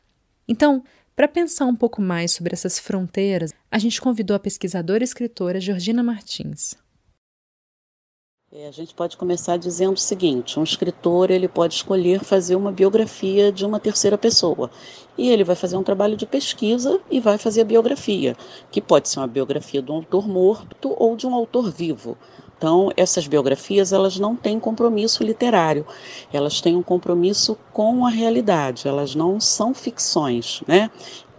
Então, 0.49 0.83
para 1.15 1.29
pensar 1.29 1.67
um 1.67 1.77
pouco 1.77 2.03
mais 2.03 2.33
sobre 2.33 2.55
essas 2.55 2.79
fronteiras, 2.79 3.53
a 3.71 3.79
gente 3.79 4.01
convidou 4.01 4.35
a 4.35 4.41
pesquisadora 4.41 5.03
e 5.03 5.05
escritora 5.05 5.61
Georgina 5.61 6.03
Martins. 6.03 6.75
É, 8.57 8.69
a 8.69 8.71
gente 8.71 8.95
pode 8.95 9.17
começar 9.17 9.57
dizendo 9.57 9.95
o 9.95 10.01
seguinte: 10.01 10.61
um 10.61 10.63
escritor 10.63 11.29
ele 11.29 11.49
pode 11.49 11.75
escolher 11.75 12.21
fazer 12.21 12.55
uma 12.55 12.71
biografia 12.71 13.51
de 13.51 13.67
uma 13.67 13.81
terceira 13.81 14.17
pessoa 14.17 14.71
e 15.19 15.29
ele 15.29 15.43
vai 15.43 15.57
fazer 15.57 15.77
um 15.77 15.83
trabalho 15.83 16.17
de 16.17 16.25
pesquisa 16.25 17.01
e 17.11 17.19
vai 17.19 17.37
fazer 17.37 17.63
a 17.63 17.65
biografia, 17.65 18.37
que 18.71 18.81
pode 18.81 19.09
ser 19.09 19.19
uma 19.19 19.27
biografia 19.27 19.83
de 19.83 19.91
um 19.91 19.97
autor 19.97 20.29
morto 20.29 20.95
ou 20.97 21.17
de 21.17 21.27
um 21.27 21.35
autor 21.35 21.69
vivo. 21.73 22.17
Então, 22.57 22.91
essas 22.97 23.27
biografias 23.27 23.93
elas 23.93 24.19
não 24.19 24.37
têm 24.37 24.59
compromisso 24.59 25.23
literário, 25.23 25.87
elas 26.33 26.61
têm 26.61 26.77
um 26.77 26.83
compromisso 26.83 27.59
com 27.73 28.07
a 28.07 28.11
realidade, 28.11 28.89
elas 28.89 29.15
não 29.15 29.41
são 29.41 29.75
ficções, 29.75 30.63
né? 30.67 30.91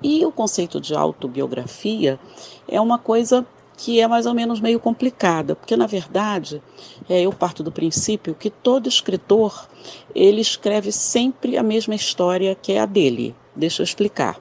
E 0.04 0.26
o 0.26 0.32
conceito 0.32 0.80
de 0.80 0.94
autobiografia 0.94 2.20
é 2.68 2.80
uma 2.80 3.00
coisa 3.00 3.46
que 3.78 4.00
é 4.00 4.08
mais 4.08 4.26
ou 4.26 4.34
menos 4.34 4.60
meio 4.60 4.80
complicada, 4.80 5.56
porque 5.56 5.76
na 5.76 5.88
verdade 5.88 6.62
é, 7.10 7.22
eu 7.22 7.32
parto 7.32 7.62
do 7.62 7.72
princípio 7.72 8.36
que 8.36 8.50
todo 8.50 8.88
escritor 8.88 9.68
ele 10.14 10.42
escreve 10.42 10.92
sempre 10.92 11.58
a 11.58 11.64
mesma 11.64 11.96
história 11.96 12.56
que 12.56 12.74
é 12.74 12.80
a 12.80 12.86
dele. 12.86 13.36
Deixa 13.56 13.82
eu 13.82 13.84
explicar. 13.84 14.40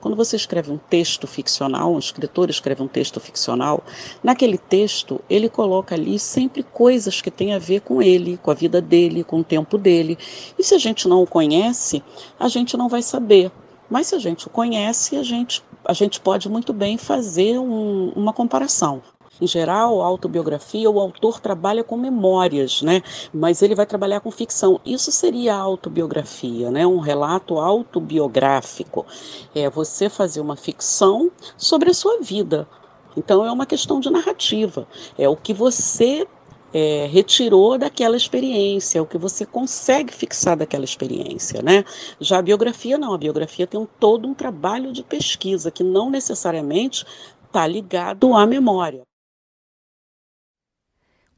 Quando 0.00 0.16
você 0.16 0.34
escreve 0.34 0.72
um 0.72 0.78
texto 0.78 1.26
ficcional, 1.26 1.92
um 1.92 1.98
escritor 1.98 2.48
escreve 2.48 2.82
um 2.82 2.88
texto 2.88 3.20
ficcional, 3.20 3.84
naquele 4.22 4.56
texto 4.56 5.20
ele 5.28 5.48
coloca 5.48 5.94
ali 5.94 6.18
sempre 6.18 6.62
coisas 6.62 7.20
que 7.20 7.30
têm 7.30 7.54
a 7.54 7.58
ver 7.58 7.82
com 7.82 8.00
ele, 8.00 8.38
com 8.38 8.50
a 8.50 8.54
vida 8.54 8.80
dele, 8.80 9.22
com 9.22 9.40
o 9.40 9.44
tempo 9.44 9.76
dele. 9.76 10.16
E 10.58 10.64
se 10.64 10.74
a 10.74 10.78
gente 10.78 11.06
não 11.06 11.22
o 11.22 11.26
conhece, 11.26 12.02
a 12.38 12.48
gente 12.48 12.76
não 12.76 12.88
vai 12.88 13.02
saber. 13.02 13.52
Mas 13.90 14.06
se 14.06 14.14
a 14.14 14.18
gente 14.18 14.46
o 14.46 14.50
conhece, 14.50 15.16
a 15.16 15.22
gente, 15.22 15.62
a 15.84 15.92
gente 15.92 16.20
pode 16.20 16.48
muito 16.48 16.72
bem 16.72 16.96
fazer 16.96 17.58
um, 17.58 18.12
uma 18.16 18.32
comparação. 18.32 19.02
Em 19.40 19.46
geral, 19.46 20.02
a 20.02 20.06
autobiografia, 20.06 20.90
o 20.90 21.00
autor 21.00 21.40
trabalha 21.40 21.82
com 21.82 21.96
memórias, 21.96 22.82
né? 22.82 23.02
Mas 23.32 23.62
ele 23.62 23.74
vai 23.74 23.86
trabalhar 23.86 24.20
com 24.20 24.30
ficção. 24.30 24.80
Isso 24.84 25.10
seria 25.10 25.54
autobiografia, 25.54 26.70
né? 26.70 26.86
Um 26.86 26.98
relato 26.98 27.58
autobiográfico. 27.58 29.06
É 29.54 29.70
você 29.70 30.08
fazer 30.08 30.40
uma 30.40 30.56
ficção 30.56 31.30
sobre 31.56 31.90
a 31.90 31.94
sua 31.94 32.20
vida. 32.20 32.68
Então 33.16 33.44
é 33.44 33.50
uma 33.50 33.66
questão 33.66 34.00
de 34.00 34.10
narrativa. 34.10 34.86
É 35.18 35.28
o 35.28 35.36
que 35.36 35.52
você 35.52 36.26
é, 36.72 37.06
retirou 37.06 37.76
daquela 37.76 38.16
experiência, 38.16 38.98
é 38.98 39.02
o 39.02 39.06
que 39.06 39.18
você 39.18 39.44
consegue 39.44 40.12
fixar 40.12 40.56
daquela 40.56 40.84
experiência, 40.84 41.62
né? 41.62 41.84
Já 42.20 42.38
a 42.38 42.42
biografia 42.42 42.96
não, 42.96 43.12
a 43.12 43.18
biografia 43.18 43.66
tem 43.66 43.78
um, 43.80 43.86
todo 43.86 44.28
um 44.28 44.34
trabalho 44.34 44.92
de 44.92 45.02
pesquisa 45.02 45.70
que 45.70 45.82
não 45.82 46.10
necessariamente 46.10 47.04
está 47.46 47.66
ligado 47.66 48.34
à 48.34 48.46
memória. 48.46 49.02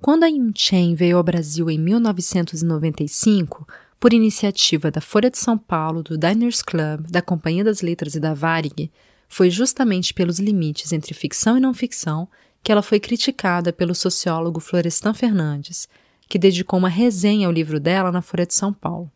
Quando 0.02 0.24
a 0.24 0.26
Yun 0.26 0.50
Chen 0.52 0.96
veio 0.96 1.16
ao 1.16 1.22
Brasil 1.22 1.70
em 1.70 1.78
1995, 1.78 3.64
por 4.00 4.12
iniciativa 4.12 4.90
da 4.90 5.00
Folha 5.00 5.30
de 5.30 5.38
São 5.38 5.56
Paulo, 5.56 6.02
do 6.02 6.18
Diners 6.18 6.60
Club, 6.60 7.06
da 7.08 7.22
Companhia 7.22 7.62
das 7.62 7.82
Letras 7.82 8.16
e 8.16 8.20
da 8.20 8.34
Varig, 8.34 8.90
foi 9.28 9.48
justamente 9.48 10.12
pelos 10.12 10.40
limites 10.40 10.92
entre 10.92 11.14
ficção 11.14 11.56
e 11.56 11.60
não 11.60 11.72
ficção 11.72 12.28
que 12.64 12.72
ela 12.72 12.82
foi 12.82 12.98
criticada 12.98 13.72
pelo 13.72 13.94
sociólogo 13.94 14.58
Florestan 14.58 15.14
Fernandes, 15.14 15.88
que 16.28 16.36
dedicou 16.36 16.80
uma 16.80 16.88
resenha 16.88 17.46
ao 17.46 17.52
livro 17.52 17.78
dela 17.78 18.10
na 18.10 18.22
Folha 18.22 18.44
de 18.44 18.54
São 18.54 18.72
Paulo. 18.72 19.08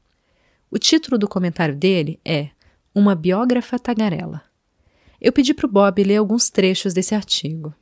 O 0.70 0.78
título 0.78 1.18
do 1.18 1.26
comentário 1.26 1.74
dele 1.74 2.20
é 2.24 2.50
Uma 2.94 3.16
Biógrafa 3.16 3.76
Tagarela. 3.76 4.40
Eu 5.20 5.32
pedi 5.32 5.52
para 5.52 5.66
o 5.66 5.68
Bob 5.68 6.04
ler 6.04 6.18
alguns 6.18 6.48
trechos 6.48 6.94
desse 6.94 7.12
artigo. 7.12 7.74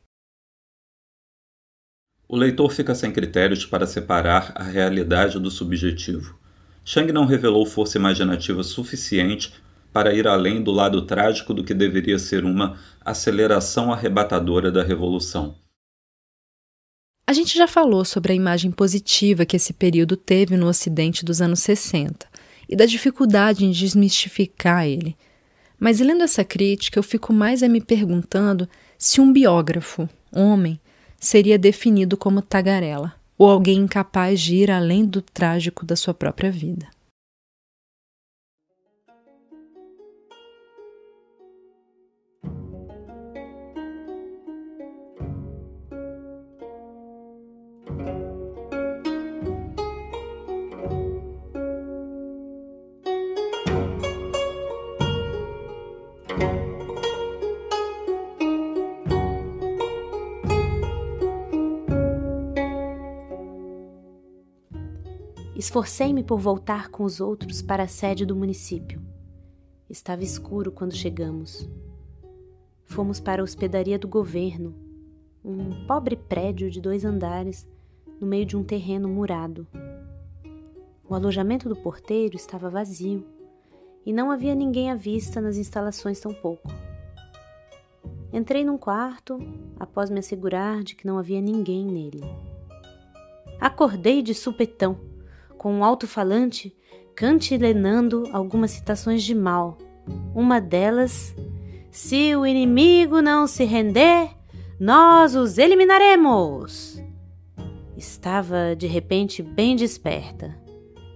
O 2.35 2.37
leitor 2.37 2.73
fica 2.73 2.97
sem 2.97 3.12
critérios 3.12 3.64
para 3.64 3.87
separar 3.87 4.51
a 4.57 4.64
realidade 4.64 5.38
do 5.38 5.53
subjetivo. 5.53 6.37
Chang 6.85 7.12
não 7.12 7.27
revelou 7.27 7.64
força 7.64 7.97
imaginativa 7.97 8.64
suficiente 8.64 9.55
para 9.92 10.12
ir 10.12 10.27
além 10.27 10.61
do 10.61 10.73
lado 10.73 11.03
trágico 11.03 11.55
do 11.55 11.62
que 11.62 11.73
deveria 11.73 12.18
ser 12.18 12.44
uma 12.44 12.77
aceleração 13.05 13.92
arrebatadora 13.92 14.73
da 14.73 14.83
revolução. 14.83 15.55
A 17.25 17.33
gente 17.33 17.57
já 17.57 17.68
falou 17.68 18.05
sobre 18.05 18.33
a 18.33 18.35
imagem 18.35 18.73
positiva 18.73 19.47
que 19.47 19.55
esse 19.55 19.73
período 19.73 20.16
teve 20.16 20.57
no 20.57 20.66
Ocidente 20.66 21.25
dos 21.25 21.40
anos 21.40 21.61
60 21.61 22.27
e 22.68 22.75
da 22.75 22.85
dificuldade 22.85 23.64
em 23.64 23.70
desmistificar 23.70 24.85
ele. 24.85 25.16
Mas 25.79 26.01
lendo 26.01 26.25
essa 26.25 26.42
crítica, 26.42 26.99
eu 26.99 27.03
fico 27.05 27.33
mais 27.33 27.62
a 27.62 27.68
me 27.68 27.81
perguntando 27.81 28.68
se 28.99 29.20
um 29.20 29.33
biógrafo, 29.33 30.09
homem, 30.33 30.81
seria 31.18 31.59
definido 31.59 32.16
como 32.16 32.42
tagarela, 32.42 33.14
ou 33.37 33.50
alguém 33.50 33.79
incapaz 33.79 34.40
de 34.40 34.57
ir 34.57 34.70
além 34.70 35.05
do 35.05 35.20
trágico 35.20 35.85
da 35.85 35.96
sua 35.96 36.14
própria 36.14 36.50
vida. 36.50 36.87
Esforcei-me 65.75 66.23
por 66.23 66.39
voltar 66.39 66.89
com 66.89 67.03
os 67.03 67.21
outros 67.21 67.61
para 67.61 67.83
a 67.83 67.89
sede 67.89 68.25
do 68.25 68.37
município. 68.37 69.03
Estava 69.91 70.23
escuro 70.23 70.71
quando 70.71 70.95
chegamos. 70.95 71.69
Fomos 72.85 73.19
para 73.19 73.43
a 73.43 73.45
hospedaria 73.45 73.99
do 73.99 74.07
governo, 74.07 74.73
um 75.45 75.85
pobre 75.85 76.15
prédio 76.15 76.71
de 76.71 76.81
dois 76.81 77.05
andares 77.05 77.67
no 78.21 78.25
meio 78.25 78.47
de 78.47 78.57
um 78.57 78.63
terreno 78.63 79.09
murado. 79.09 79.67
O 81.09 81.13
alojamento 81.13 81.69
do 81.69 81.75
porteiro 81.75 82.37
estava 82.37 82.71
vazio 82.71 83.27
e 84.07 84.13
não 84.13 84.31
havia 84.31 84.55
ninguém 84.55 84.93
à 84.93 84.95
vista 84.95 85.41
nas 85.41 85.57
instalações 85.57 86.21
tampouco. 86.21 86.69
Entrei 88.33 88.65
num 88.65 88.79
quarto 88.79 89.41
após 89.77 90.09
me 90.09 90.21
assegurar 90.21 90.85
de 90.85 90.95
que 90.95 91.05
não 91.05 91.19
havia 91.19 91.41
ninguém 91.41 91.85
nele. 91.85 92.21
Acordei 93.59 94.23
de 94.23 94.35
supetão, 94.35 95.13
com 95.64 95.72
um 95.72 95.83
alto-falante 95.83 96.77
cantilenando 97.16 98.29
algumas 98.35 98.72
citações 98.72 99.22
de 99.22 99.35
mal. 99.35 99.79
Uma 100.35 100.61
delas: 100.61 101.35
Se 101.90 102.37
o 102.37 102.44
inimigo 102.44 103.22
não 103.22 103.46
se 103.46 103.64
render, 103.64 104.29
nós 104.79 105.35
os 105.35 105.57
eliminaremos! 105.57 107.03
Estava 107.96 108.77
de 108.77 108.87
repente 108.87 109.42
bem 109.42 109.74
desperta. 109.74 110.55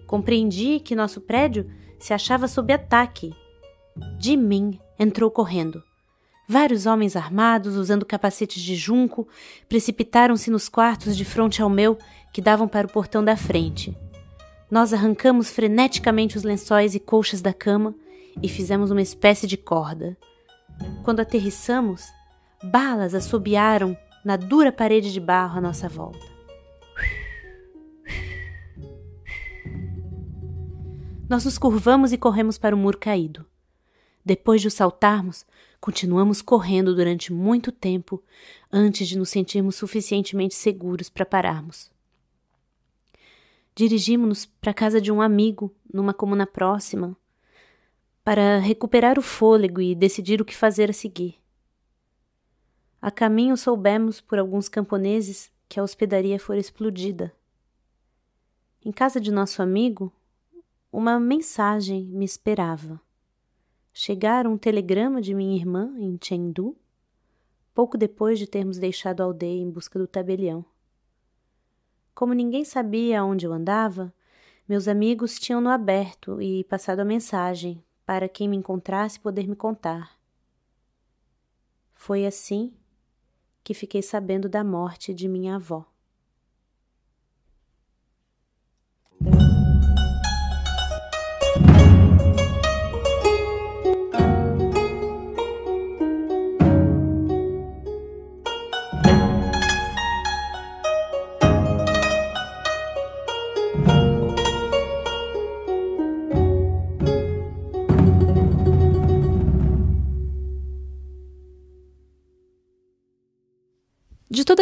Compreendi 0.07 0.81
que 0.81 0.97
nosso 0.97 1.21
prédio 1.21 1.71
se 1.99 2.15
achava 2.15 2.49
sob 2.49 2.73
ataque. 2.73 3.35
De 4.19 4.35
mim 4.35 4.81
entrou 4.99 5.31
correndo. 5.31 5.83
Vários 6.49 6.87
homens 6.87 7.17
armados, 7.17 7.77
usando 7.77 8.07
capacetes 8.07 8.63
de 8.63 8.75
junco, 8.75 9.29
precipitaram-se 9.69 10.51
nos 10.51 10.71
quartos 10.71 11.15
de 11.15 11.25
frente 11.27 11.61
ao 11.61 11.69
meu, 11.69 11.99
que 12.33 12.41
davam 12.41 12.67
para 12.67 12.87
o 12.87 12.91
portão 12.91 13.23
da 13.23 13.37
frente. 13.37 13.95
Nós 14.71 14.93
arrancamos 14.93 15.51
freneticamente 15.51 16.37
os 16.37 16.43
lençóis 16.43 16.95
e 16.95 17.01
colchas 17.01 17.41
da 17.41 17.55
cama 17.55 17.95
e 18.43 18.49
fizemos 18.49 18.91
uma 18.91 19.01
espécie 19.01 19.47
de 19.47 19.57
corda. 19.57 20.17
Quando 21.03 21.21
aterrissamos, 21.21 22.05
balas 22.63 23.15
assobiaram 23.15 23.97
na 24.23 24.37
dura 24.37 24.71
parede 24.71 25.11
de 25.11 25.21
barro 25.21 25.59
à 25.59 25.61
nossa 25.61 25.89
volta. 25.89 26.27
Nós 31.29 31.45
nos 31.45 31.57
curvamos 31.59 32.13
e 32.13 32.19
corremos 32.19 32.59
para 32.59 32.75
o 32.75 32.79
muro 32.79 32.99
caído. 32.99 33.47
Depois 34.25 34.61
de 34.61 34.69
o 34.69 34.71
saltarmos, 34.71 35.47
continuamos 35.81 36.43
correndo 36.43 36.95
durante 36.95 37.33
muito 37.33 37.73
tempo 37.73 38.23
antes 38.71 39.09
de 39.09 39.17
nos 39.17 39.31
sentirmos 39.31 39.77
suficientemente 39.77 40.55
seguros 40.55 41.09
para 41.09 41.25
pararmos. 41.25 41.91
Dirigimos-nos 43.79 44.45
para 44.45 44.73
a 44.73 44.75
casa 44.75 45.01
de 45.01 45.13
um 45.13 45.23
amigo, 45.23 45.73
numa 45.95 46.13
comuna 46.13 46.45
próxima, 46.45 47.17
para 48.25 48.59
recuperar 48.59 49.17
o 49.21 49.23
fôlego 49.23 49.81
e 49.81 49.95
decidir 49.95 50.43
o 50.43 50.45
que 50.45 50.57
fazer 50.57 50.91
a 50.91 50.93
seguir. 50.93 51.39
A 53.01 53.09
caminho 53.13 53.57
soubemos 53.57 54.21
por 54.21 54.37
alguns 54.37 54.69
camponeses 54.69 55.49
que 55.69 55.79
a 55.79 55.85
hospedaria 55.85 56.41
fora 56.41 56.59
explodida. 56.59 57.33
Em 58.85 58.91
casa 58.91 59.21
de 59.21 59.31
nosso 59.31 59.63
amigo, 59.63 60.13
uma 60.91 61.21
mensagem 61.21 62.07
me 62.07 62.25
esperava. 62.25 63.01
Chegara 63.95 64.51
um 64.51 64.59
telegrama 64.59 65.23
de 65.23 65.33
minha 65.33 65.55
irmã 65.55 65.95
em 66.01 66.19
Chengdu, 66.21 66.77
pouco 67.73 67.97
depois 67.97 68.41
de 68.41 68.49
termos 68.49 68.77
deixado 68.77 69.21
a 69.21 69.25
aldeia 69.25 69.63
em 69.63 69.71
busca 69.71 70.01
do 70.01 70.09
tabelião. 70.09 70.65
Como 72.19 72.35
ninguém 72.35 72.65
sabia 72.65 73.23
onde 73.23 73.47
eu 73.47 73.53
andava, 73.53 74.13
meus 74.69 74.89
amigos 74.89 75.39
tinham-no 75.39 75.71
aberto 75.71 76.43
e 76.43 76.65
passado 76.65 76.99
a 76.99 77.05
mensagem 77.05 77.81
para 78.05 78.29
quem 78.29 78.49
me 78.49 78.57
encontrasse 78.57 79.21
poder 79.21 79.47
me 79.47 79.55
contar. 79.55 80.19
Foi 81.95 82.27
assim 82.27 82.75
que 83.63 83.73
fiquei 83.73 84.03
sabendo 84.03 84.49
da 84.49 84.65
morte 84.65 85.15
de 85.15 85.29
minha 85.29 85.55
avó. 85.55 85.87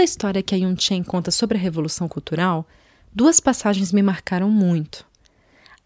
História 0.06 0.42
que 0.42 0.54
a 0.54 0.58
Yun 0.58 0.76
Chen 0.78 1.02
conta 1.02 1.30
sobre 1.30 1.58
a 1.58 1.60
Revolução 1.60 2.08
Cultural, 2.08 2.66
duas 3.12 3.40
passagens 3.40 3.92
me 3.92 4.02
marcaram 4.02 4.48
muito. 4.48 5.04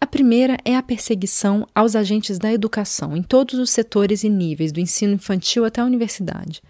A 0.01 0.07
primeira 0.07 0.57
é 0.65 0.77
a 0.77 0.83
perseguição 0.83 1.67
aos 1.75 1.97
agentes 1.97 2.39
da 2.39 2.53
educação 2.53 3.17
em 3.17 3.23
todos 3.23 3.59
os 3.59 3.71
setores 3.71 4.23
e 4.23 4.29
níveis, 4.29 4.73
do 4.73 4.81
ensino 4.81 5.15
infantil 5.15 5.65
até 5.65 5.81
a 5.81 5.85
universidade. 5.85 6.63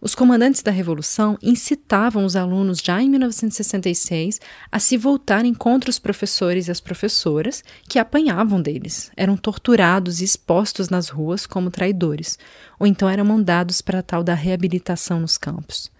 Os 0.00 0.14
comandantes 0.14 0.62
da 0.62 0.70
Revolução 0.70 1.38
incitavam 1.42 2.24
os 2.26 2.36
alunos 2.36 2.80
já 2.84 3.00
em 3.00 3.08
1966 3.08 4.38
a 4.70 4.78
se 4.78 4.98
voltarem 4.98 5.54
contra 5.54 5.88
os 5.88 5.98
professores 5.98 6.68
e 6.68 6.70
as 6.70 6.78
professoras 6.78 7.64
que 7.88 7.98
apanhavam 7.98 8.60
deles, 8.60 9.10
eram 9.16 9.36
torturados 9.36 10.20
e 10.20 10.24
expostos 10.24 10.90
nas 10.90 11.08
ruas 11.08 11.46
como 11.46 11.70
traidores, 11.70 12.38
ou 12.78 12.86
então 12.86 13.08
eram 13.08 13.24
mandados 13.24 13.80
para 13.80 14.00
a 14.00 14.02
tal 14.02 14.22
da 14.22 14.34
reabilitação 14.34 15.20
nos 15.20 15.38
campos. 15.38 15.93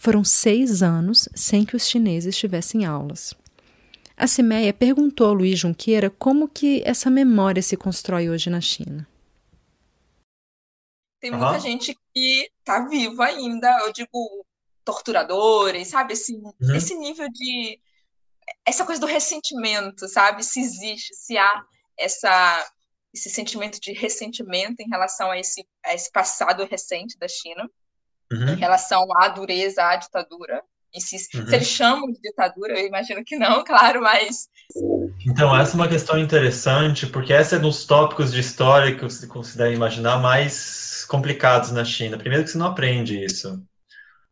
Foram 0.00 0.24
seis 0.24 0.82
anos 0.82 1.28
sem 1.34 1.62
que 1.62 1.76
os 1.76 1.86
chineses 1.86 2.34
tivessem 2.34 2.86
aulas. 2.86 3.34
A 4.16 4.26
Cimeia 4.26 4.72
perguntou 4.72 5.28
a 5.28 5.32
Luiz 5.32 5.58
Junqueira 5.58 6.08
como 6.08 6.48
que 6.48 6.82
essa 6.86 7.10
memória 7.10 7.60
se 7.60 7.76
constrói 7.76 8.30
hoje 8.30 8.48
na 8.48 8.62
China. 8.62 9.06
Tem 11.20 11.30
muita 11.30 11.52
uhum. 11.52 11.60
gente 11.60 11.94
que 12.14 12.50
está 12.60 12.88
viva 12.88 13.26
ainda, 13.26 13.68
eu 13.80 13.92
digo 13.92 14.46
torturadores, 14.86 15.88
sabe? 15.88 16.14
Esse, 16.14 16.32
uhum. 16.34 16.74
esse 16.74 16.94
nível 16.96 17.28
de. 17.28 17.78
Essa 18.64 18.86
coisa 18.86 19.02
do 19.02 19.06
ressentimento, 19.06 20.08
sabe? 20.08 20.42
Se 20.42 20.60
existe, 20.60 21.14
se 21.14 21.36
há 21.36 21.62
essa, 21.98 22.72
esse 23.12 23.28
sentimento 23.28 23.78
de 23.78 23.92
ressentimento 23.92 24.80
em 24.80 24.88
relação 24.88 25.30
a 25.30 25.38
esse, 25.38 25.62
a 25.84 25.94
esse 25.94 26.10
passado 26.10 26.64
recente 26.64 27.18
da 27.18 27.28
China 27.28 27.70
uhum. 28.32 28.48
em 28.50 28.56
relação 28.56 29.06
à 29.16 29.28
dureza, 29.28 29.82
à 29.84 29.96
ditadura. 29.96 30.62
Se, 30.98 31.16
uhum. 31.38 31.46
se 31.46 31.54
eles 31.54 31.68
chamam 31.68 32.10
de 32.10 32.20
ditadura, 32.20 32.78
eu 32.78 32.86
imagino 32.86 33.24
que 33.24 33.36
não, 33.36 33.62
claro, 33.64 34.00
mas. 34.00 34.48
Então, 35.26 35.56
essa 35.56 35.72
é 35.72 35.76
uma 35.76 35.88
questão 35.88 36.18
interessante, 36.18 37.06
porque 37.06 37.32
essa 37.32 37.56
é 37.56 37.58
dos 37.58 37.84
tópicos 37.84 38.32
de 38.32 38.40
história 38.40 38.94
que 38.94 39.02
você 39.02 39.26
considera 39.26 39.72
imaginar 39.72 40.18
mais 40.18 41.04
complicados 41.08 41.70
na 41.70 41.84
China. 41.84 42.18
Primeiro, 42.18 42.44
que 42.44 42.50
você 42.50 42.58
não 42.58 42.66
aprende 42.66 43.22
isso. 43.24 43.62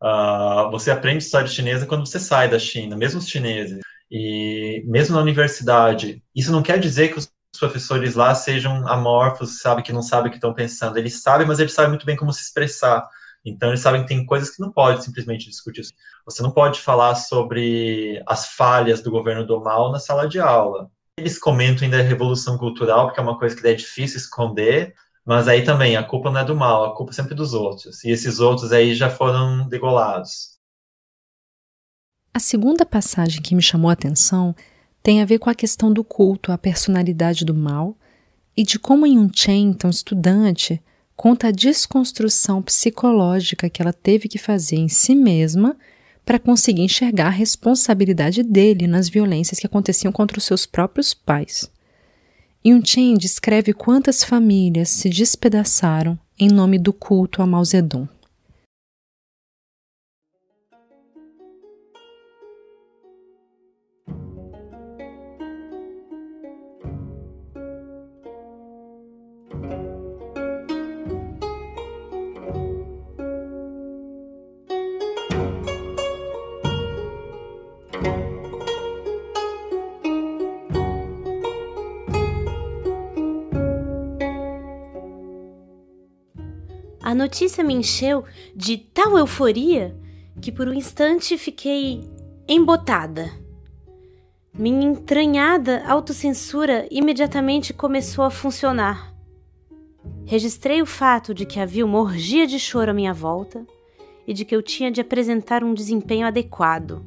Uh, 0.01 0.71
você 0.71 0.91
aprende 0.91 1.23
história 1.23 1.47
chinesa 1.47 1.85
quando 1.85 2.05
você 2.05 2.19
sai 2.19 2.49
da 2.49 2.57
China, 2.57 2.95
mesmo 2.95 3.19
os 3.19 3.27
chineses. 3.27 3.79
E 4.11 4.83
mesmo 4.87 5.15
na 5.15 5.21
universidade. 5.21 6.23
Isso 6.35 6.51
não 6.51 6.63
quer 6.63 6.79
dizer 6.79 7.09
que 7.09 7.19
os 7.19 7.31
professores 7.59 8.15
lá 8.15 8.33
sejam 8.33 8.87
amorfos, 8.87 9.59
sabe, 9.59 9.83
que 9.83 9.93
não 9.93 10.01
sabem 10.01 10.27
o 10.27 10.31
que 10.31 10.37
estão 10.37 10.53
pensando. 10.53 10.97
Eles 10.97 11.21
sabem, 11.21 11.45
mas 11.45 11.59
eles 11.59 11.73
sabem 11.73 11.89
muito 11.89 12.05
bem 12.05 12.15
como 12.15 12.33
se 12.33 12.41
expressar. 12.41 13.07
Então, 13.45 13.69
eles 13.69 13.79
sabem 13.79 14.01
que 14.01 14.07
tem 14.07 14.25
coisas 14.25 14.49
que 14.49 14.61
não 14.61 14.71
pode 14.71 15.03
simplesmente 15.03 15.49
discutir. 15.49 15.83
Você 16.25 16.43
não 16.43 16.51
pode 16.51 16.81
falar 16.81 17.15
sobre 17.15 18.21
as 18.27 18.47
falhas 18.47 19.01
do 19.01 19.11
governo 19.11 19.45
do 19.45 19.61
mal 19.61 19.91
na 19.91 19.99
sala 19.99 20.27
de 20.27 20.39
aula. 20.39 20.89
Eles 21.17 21.39
comentam 21.39 21.85
ainda 21.85 21.99
a 21.99 22.03
revolução 22.03 22.57
cultural, 22.57 23.07
porque 23.07 23.19
é 23.19 23.23
uma 23.23 23.37
coisa 23.37 23.55
que 23.55 23.67
é 23.67 23.73
difícil 23.73 24.17
esconder, 24.17 24.93
mas 25.25 25.47
aí 25.47 25.63
também 25.63 25.95
a 25.95 26.03
culpa 26.03 26.31
não 26.31 26.39
é 26.39 26.45
do 26.45 26.55
mal, 26.55 26.85
a 26.85 26.95
culpa 26.95 27.11
é 27.11 27.15
sempre 27.15 27.35
dos 27.35 27.53
outros. 27.53 28.03
E 28.03 28.09
esses 28.09 28.39
outros 28.39 28.71
aí 28.71 28.93
já 28.93 29.09
foram 29.09 29.67
degolados. 29.67 30.59
A 32.33 32.39
segunda 32.39 32.85
passagem 32.85 33.41
que 33.41 33.55
me 33.55 33.61
chamou 33.61 33.89
a 33.89 33.93
atenção 33.93 34.55
tem 35.01 35.21
a 35.21 35.25
ver 35.25 35.39
com 35.39 35.49
a 35.49 35.55
questão 35.55 35.91
do 35.91 36.03
culto 36.03 36.51
à 36.51 36.57
personalidade 36.57 37.43
do 37.43 37.53
mal 37.53 37.97
e 38.55 38.63
de 38.63 38.77
como 38.77 39.05
em 39.05 39.17
um 39.17 39.29
Chen, 39.33 39.69
então 39.69 39.89
estudante, 39.89 40.81
conta 41.19 41.49
a 41.49 41.51
desconstrução 41.51 42.61
psicológica 42.61 43.69
que 43.69 43.81
ela 43.81 43.91
teve 43.91 44.29
que 44.29 44.37
fazer 44.37 44.77
em 44.77 44.87
si 44.87 45.13
mesma 45.13 45.75
para 46.23 46.39
conseguir 46.39 46.83
enxergar 46.83 47.27
a 47.27 47.29
responsabilidade 47.29 48.41
dele 48.41 48.87
nas 48.87 49.09
violências 49.09 49.59
que 49.59 49.67
aconteciam 49.67 50.13
contra 50.13 50.37
os 50.37 50.45
seus 50.45 50.65
próprios 50.65 51.13
pais. 51.13 51.69
Yun 52.65 52.81
Chen 52.81 53.17
descreve 53.17 53.73
quantas 53.73 54.23
famílias 54.23 54.87
se 54.87 55.09
despedaçaram 55.09 56.17
em 56.39 56.47
nome 56.47 56.79
do 56.79 56.93
culto 56.93 57.41
a 57.41 57.45
Mao 57.45 57.65
Zedong. 57.65 58.07
Notícia 87.19 87.63
me 87.65 87.73
encheu 87.73 88.23
de 88.55 88.77
tal 88.77 89.17
euforia 89.17 89.93
que 90.41 90.53
por 90.53 90.69
um 90.69 90.73
instante 90.73 91.37
fiquei 91.37 92.01
embotada. 92.47 93.29
Minha 94.53 94.87
entranhada 94.87 95.83
autocensura 95.85 96.87
imediatamente 96.89 97.73
começou 97.73 98.23
a 98.23 98.31
funcionar. 98.31 99.13
Registrei 100.25 100.81
o 100.81 100.85
fato 100.85 101.33
de 101.33 101.45
que 101.45 101.59
havia 101.59 101.85
uma 101.85 101.99
orgia 101.99 102.47
de 102.47 102.57
choro 102.57 102.91
à 102.91 102.93
minha 102.93 103.13
volta 103.13 103.65
e 104.25 104.33
de 104.33 104.45
que 104.45 104.55
eu 104.55 104.63
tinha 104.63 104.89
de 104.89 105.01
apresentar 105.01 105.61
um 105.61 105.73
desempenho 105.73 106.25
adequado. 106.25 107.05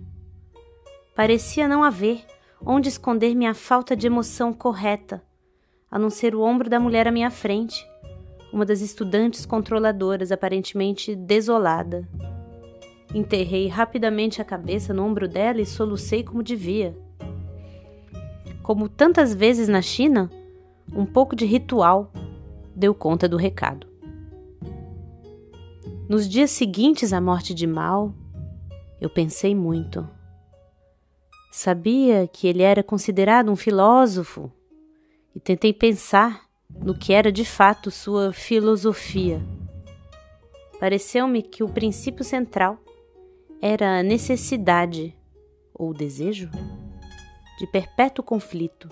Parecia 1.17 1.67
não 1.67 1.83
haver 1.83 2.23
onde 2.61 2.89
esconder 2.89 3.35
minha 3.35 3.55
falta 3.55 3.97
de 3.97 4.07
emoção 4.07 4.53
correta, 4.53 5.23
a 5.91 5.99
não 5.99 6.11
ser 6.11 6.35
o 6.35 6.43
ombro 6.43 6.69
da 6.69 6.79
mulher 6.79 7.09
à 7.09 7.11
minha 7.11 7.31
frente, 7.31 7.83
uma 8.53 8.67
das 8.67 8.81
estudantes 8.81 9.47
controladoras 9.47 10.31
aparentemente 10.31 11.17
desolada. 11.17 12.07
Enterrei 13.15 13.67
rapidamente 13.67 14.43
a 14.43 14.45
cabeça 14.45 14.93
no 14.93 15.05
ombro 15.05 15.27
dela 15.27 15.61
e 15.61 15.67
solucei 15.67 16.23
como 16.23 16.43
devia. 16.43 16.97
Como 18.63 18.89
tantas 18.89 19.35
vezes 19.35 19.69
na 19.69 19.81
China, 19.81 20.31
um 20.95 21.07
pouco 21.07 21.35
de 21.35 21.47
ritual 21.47 22.13
deu 22.77 22.95
conta 22.95 23.29
do 23.29 23.37
recado. 23.37 23.87
Nos 26.09 26.29
dias 26.29 26.51
seguintes 26.51 27.13
à 27.13 27.21
morte 27.21 27.55
de 27.55 27.67
Mao, 27.67 28.15
eu 29.01 29.09
pensei 29.09 29.55
muito. 29.55 30.09
Sabia 31.51 32.27
que 32.27 32.47
ele 32.47 32.63
era 32.63 32.83
considerado 32.83 33.51
um 33.51 33.57
filósofo 33.57 34.51
e 35.35 35.41
tentei 35.41 35.73
pensar 35.73 36.47
no 36.81 36.95
que 36.97 37.13
era 37.13 37.33
de 37.33 37.45
fato 37.45 37.91
sua 37.91 38.33
filosofia. 38.33 39.41
Pareceu-me 40.79 41.43
que 41.43 41.63
o 41.63 41.69
princípio 41.69 42.25
central 42.25 42.79
era 43.61 43.99
a 43.99 44.03
necessidade 44.03 45.17
ou 45.73 45.95
desejo 45.95 46.51
de 47.59 47.67
perpétuo 47.67 48.25
conflito. 48.25 48.89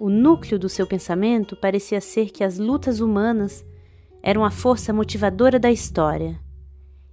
O 0.00 0.08
núcleo 0.08 0.58
do 0.58 0.68
seu 0.68 0.86
pensamento 0.86 1.54
parecia 1.56 2.00
ser 2.00 2.30
que 2.30 2.42
as 2.42 2.58
lutas 2.58 3.00
humanas 3.00 3.64
eram 4.22 4.44
a 4.44 4.50
força 4.50 4.92
motivadora 4.92 5.58
da 5.58 5.70
história 5.70 6.40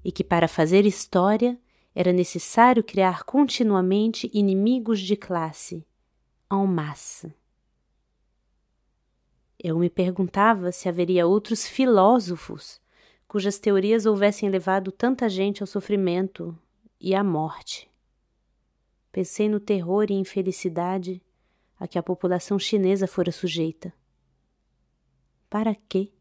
e 0.04 0.12
que 0.12 0.24
para 0.24 0.48
fazer 0.48 0.86
história 0.86 1.60
era 1.94 2.14
necessário 2.14 2.84
criar 2.84 3.24
continuamente 3.24 4.30
inimigos 4.34 5.00
de 5.00 5.16
classe, 5.16 5.86
en 6.52 6.66
masse. 6.66 7.34
Eu 9.60 9.80
me 9.80 9.90
perguntava 9.90 10.72
se 10.72 10.88
haveria 10.88 11.26
outros 11.26 11.68
filósofos 11.68 12.80
cujas 13.28 13.60
teorias 13.60 14.06
houvessem 14.06 14.50
levado 14.50 14.92
tanta 14.92 15.28
gente 15.28 15.62
ao 15.62 15.68
sofrimento 15.68 16.58
e 17.00 17.14
à 17.14 17.24
morte. 17.24 17.90
Pensei 19.12 19.50
no 19.50 19.60
terror 19.60 20.08
e 20.10 20.14
infelicidade 20.14 21.22
a 21.80 21.88
que 21.88 21.98
a 21.98 22.04
população 22.04 22.58
chinesa 22.58 23.08
fora 23.08 23.32
sujeita. 23.32 23.94
Para 25.50 25.76
quê? 25.76 26.12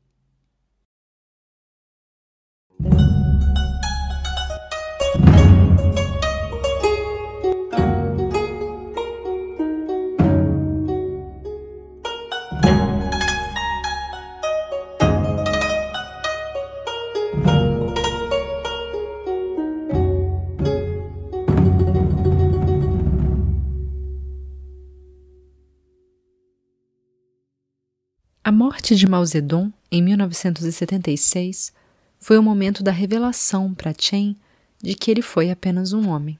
Morte 28.67 28.97
de 28.97 29.07
Mao 29.07 29.25
Zedong, 29.25 29.73
em 29.93 30.03
1976, 30.03 31.73
foi 32.19 32.37
o 32.37 32.43
momento 32.43 32.83
da 32.83 32.91
revelação 32.91 33.73
para 33.73 33.95
Chen 33.97 34.37
de 34.83 34.93
que 34.97 35.09
ele 35.09 35.23
foi 35.23 35.53
apenas 35.53 35.93
um 35.93 36.09
homem. 36.09 36.37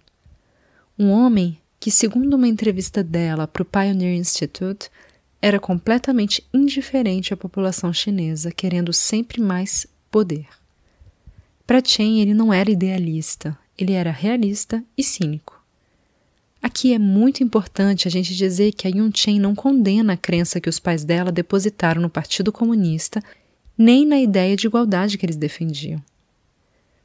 Um 0.99 1.11
homem 1.11 1.57
que, 1.79 1.89
segundo 1.89 2.35
uma 2.35 2.49
entrevista 2.49 3.01
dela 3.01 3.47
para 3.47 3.63
o 3.63 3.65
Pioneer 3.65 4.17
Institute, 4.17 4.91
era 5.41 5.61
completamente 5.61 6.45
indiferente 6.53 7.33
à 7.33 7.37
população 7.37 7.93
chinesa, 7.93 8.51
querendo 8.51 8.93
sempre 8.93 9.41
mais 9.41 9.87
poder. 10.11 10.49
Para 11.65 11.81
Chen, 11.81 12.21
ele 12.21 12.35
não 12.35 12.53
era 12.53 12.73
idealista, 12.73 13.57
ele 13.79 13.93
era 13.93 14.11
realista 14.11 14.83
e 14.99 15.05
cínico. 15.05 15.56
Aqui 16.67 16.93
é 16.93 16.99
muito 16.99 17.45
importante 17.45 18.09
a 18.09 18.11
gente 18.11 18.35
dizer 18.35 18.73
que 18.73 18.89
a 18.89 18.91
Yun 18.91 19.13
Chen 19.15 19.39
não 19.39 19.55
condena 19.55 20.15
a 20.15 20.17
crença 20.17 20.61
que 20.61 20.69
os 20.69 20.81
pais 20.81 21.05
dela 21.05 21.31
depositaram 21.31 22.03
no 22.03 22.11
Partido 22.11 22.51
Comunista, 22.51 23.23
nem 23.79 24.05
na 24.05 24.19
ideia 24.19 24.57
de 24.57 24.67
igualdade 24.67 25.17
que 25.17 25.25
eles 25.25 25.37
defendiam. 25.37 26.03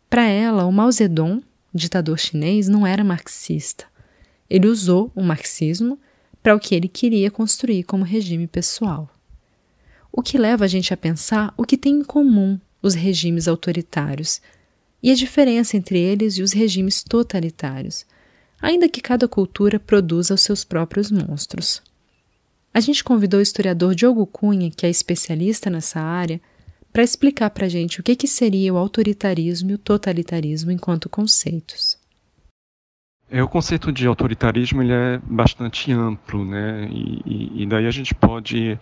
Para 0.10 0.26
ela, 0.26 0.66
o 0.66 0.72
Mao 0.72 0.92
Zedong, 0.92 1.44
ditador 1.72 2.18
chinês, 2.18 2.68
não 2.68 2.88
era 2.88 3.04
marxista. 3.04 3.86
Ele 4.50 4.66
usou 4.66 5.12
o 5.14 5.22
marxismo 5.22 6.00
para 6.42 6.56
o 6.56 6.60
que 6.60 6.74
ele 6.74 6.88
queria 6.88 7.30
construir 7.30 7.84
como 7.84 8.04
regime 8.04 8.48
pessoal. 8.48 9.08
O 10.12 10.24
que 10.24 10.40
leva 10.40 10.66
a 10.66 10.68
gente 10.68 10.92
a 10.92 10.98
pensar 10.98 11.54
o 11.56 11.66
que 11.66 11.78
tem 11.78 12.00
em 12.00 12.04
comum 12.04 12.60
os 12.82 12.96
regimes 12.96 13.48
autoritários 13.48 14.42
e 15.04 15.12
a 15.12 15.16
diferença 15.16 15.78
entre 15.78 16.00
eles 16.00 16.40
e 16.40 16.42
os 16.42 16.52
regimes 16.52 17.04
totalitários 17.04 18.08
ainda 18.62 18.88
que 18.88 19.02
cada 19.02 19.28
cultura 19.28 19.80
produza 19.80 20.34
os 20.34 20.42
seus 20.42 20.64
próprios 20.64 21.12
monstros. 21.12 21.82
A 22.74 22.80
gente 22.80 23.04
convidou 23.04 23.40
o 23.40 23.44
historiador 23.44 23.96
Diogo 23.96 24.26
Cunha, 24.26 24.72
que 24.72 24.86
é 24.86 24.90
especialista 24.90 25.70
nessa 25.70 26.00
área, 26.00 26.40
para 26.92 27.04
explicar 27.04 27.50
para 27.50 27.66
a 27.66 27.70
gente 27.70 28.00
o 28.00 28.04
que, 28.04 28.16
que 28.16 28.28
seria 28.28 28.74
o 28.74 28.78
autoritarismo 28.78 29.72
e 29.72 29.74
o 29.74 29.78
totalitarismo 29.78 30.72
enquanto 30.72 31.10
conceitos. 31.10 31.98
É, 33.30 33.42
o 33.42 33.48
conceito 33.48 33.92
de 33.94 34.06
autoritarismo 34.06 34.84
ele 34.84 34.92
é 34.92 35.18
bastante 35.24 35.92
amplo, 35.92 36.44
né? 36.44 36.90
E, 36.92 37.64
e 37.64 37.66
daí 37.66 37.88
a 37.88 37.92
gente 37.92 38.14
pode 38.14 38.78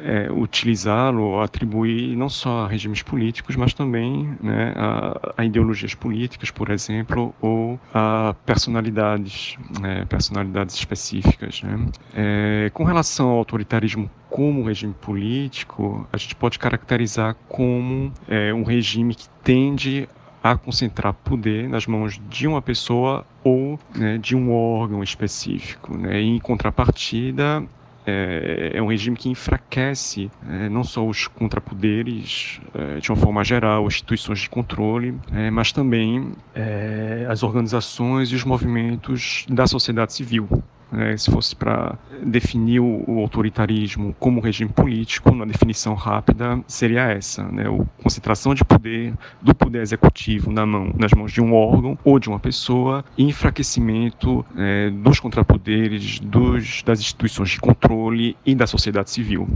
é, 0.00 0.30
utilizá-lo, 0.30 1.40
atribuir 1.40 2.16
não 2.16 2.28
só 2.28 2.64
a 2.64 2.68
regimes 2.68 3.02
políticos, 3.02 3.56
mas 3.56 3.74
também 3.74 4.34
né, 4.40 4.72
a, 4.76 5.34
a, 5.38 5.44
ideologias 5.44 5.94
políticas, 5.94 6.50
por 6.50 6.70
exemplo, 6.70 7.34
ou 7.40 7.78
a 7.92 8.34
personalidades, 8.46 9.56
né, 9.80 10.04
personalidades 10.06 10.74
específicas. 10.74 11.62
Né. 11.62 11.86
É, 12.14 12.70
com 12.72 12.84
relação 12.84 13.28
ao 13.28 13.38
autoritarismo 13.38 14.10
como 14.28 14.64
regime 14.64 14.94
político, 14.94 16.06
a 16.12 16.16
gente 16.16 16.34
pode 16.34 16.58
caracterizar 16.58 17.34
como 17.48 18.12
é, 18.28 18.52
um 18.52 18.62
regime 18.62 19.14
que 19.14 19.28
tende 19.42 20.08
a 20.42 20.56
concentrar 20.56 21.12
poder 21.12 21.68
nas 21.68 21.86
mãos 21.86 22.20
de 22.28 22.46
uma 22.46 22.62
pessoa 22.62 23.26
ou 23.42 23.78
né, 23.94 24.18
de 24.18 24.36
um 24.36 24.52
órgão 24.52 25.02
específico. 25.02 25.96
Né? 25.96 26.20
em 26.20 26.38
contrapartida, 26.38 27.64
é, 28.08 28.70
é 28.74 28.82
um 28.82 28.86
regime 28.86 29.16
que 29.16 29.28
enfraquece 29.28 30.30
é, 30.48 30.68
não 30.68 30.82
só 30.82 31.06
os 31.06 31.26
contrapoderes, 31.28 32.60
é, 32.74 33.00
de 33.00 33.10
uma 33.10 33.16
forma 33.16 33.44
geral, 33.44 33.86
instituições 33.86 34.40
de 34.40 34.48
controle, 34.48 35.14
é, 35.32 35.50
mas 35.50 35.72
também 35.72 36.32
é, 36.54 37.26
as 37.28 37.42
organizações 37.42 38.30
e 38.30 38.34
os 38.34 38.44
movimentos 38.44 39.44
da 39.48 39.66
sociedade 39.66 40.12
civil. 40.12 40.48
Né, 40.90 41.14
se 41.18 41.30
fosse 41.30 41.54
para 41.54 41.98
definir 42.22 42.80
o, 42.80 43.04
o, 43.06 43.20
autoritarismo 43.20 44.16
como 44.18 44.40
regime 44.40 44.70
político, 44.70 45.30
uma 45.30 45.46
definição 45.46 45.92
rápida 45.92 46.58
seria 46.66 47.02
essa: 47.12 47.44
né, 47.44 47.64
a 47.68 48.02
concentração 48.02 48.54
de 48.54 48.64
poder 48.64 49.12
do 49.42 49.54
poder 49.54 49.82
executivo 49.82 50.50
na 50.50 50.64
mão, 50.64 50.90
nas 50.98 51.12
mãos 51.12 51.30
de 51.30 51.42
um 51.42 51.52
órgão 51.52 51.98
ou 52.02 52.18
de 52.18 52.30
uma 52.30 52.38
pessoa, 52.38 53.04
enfraquecimento 53.18 54.42
é, 54.56 54.88
dos 54.88 55.20
contrapoderes, 55.20 56.20
dos, 56.20 56.82
das 56.82 57.00
instituições 57.00 57.50
de 57.50 57.60
controle 57.60 58.34
e 58.46 58.54
da 58.54 58.66
sociedade 58.66 59.10
civil. 59.10 59.46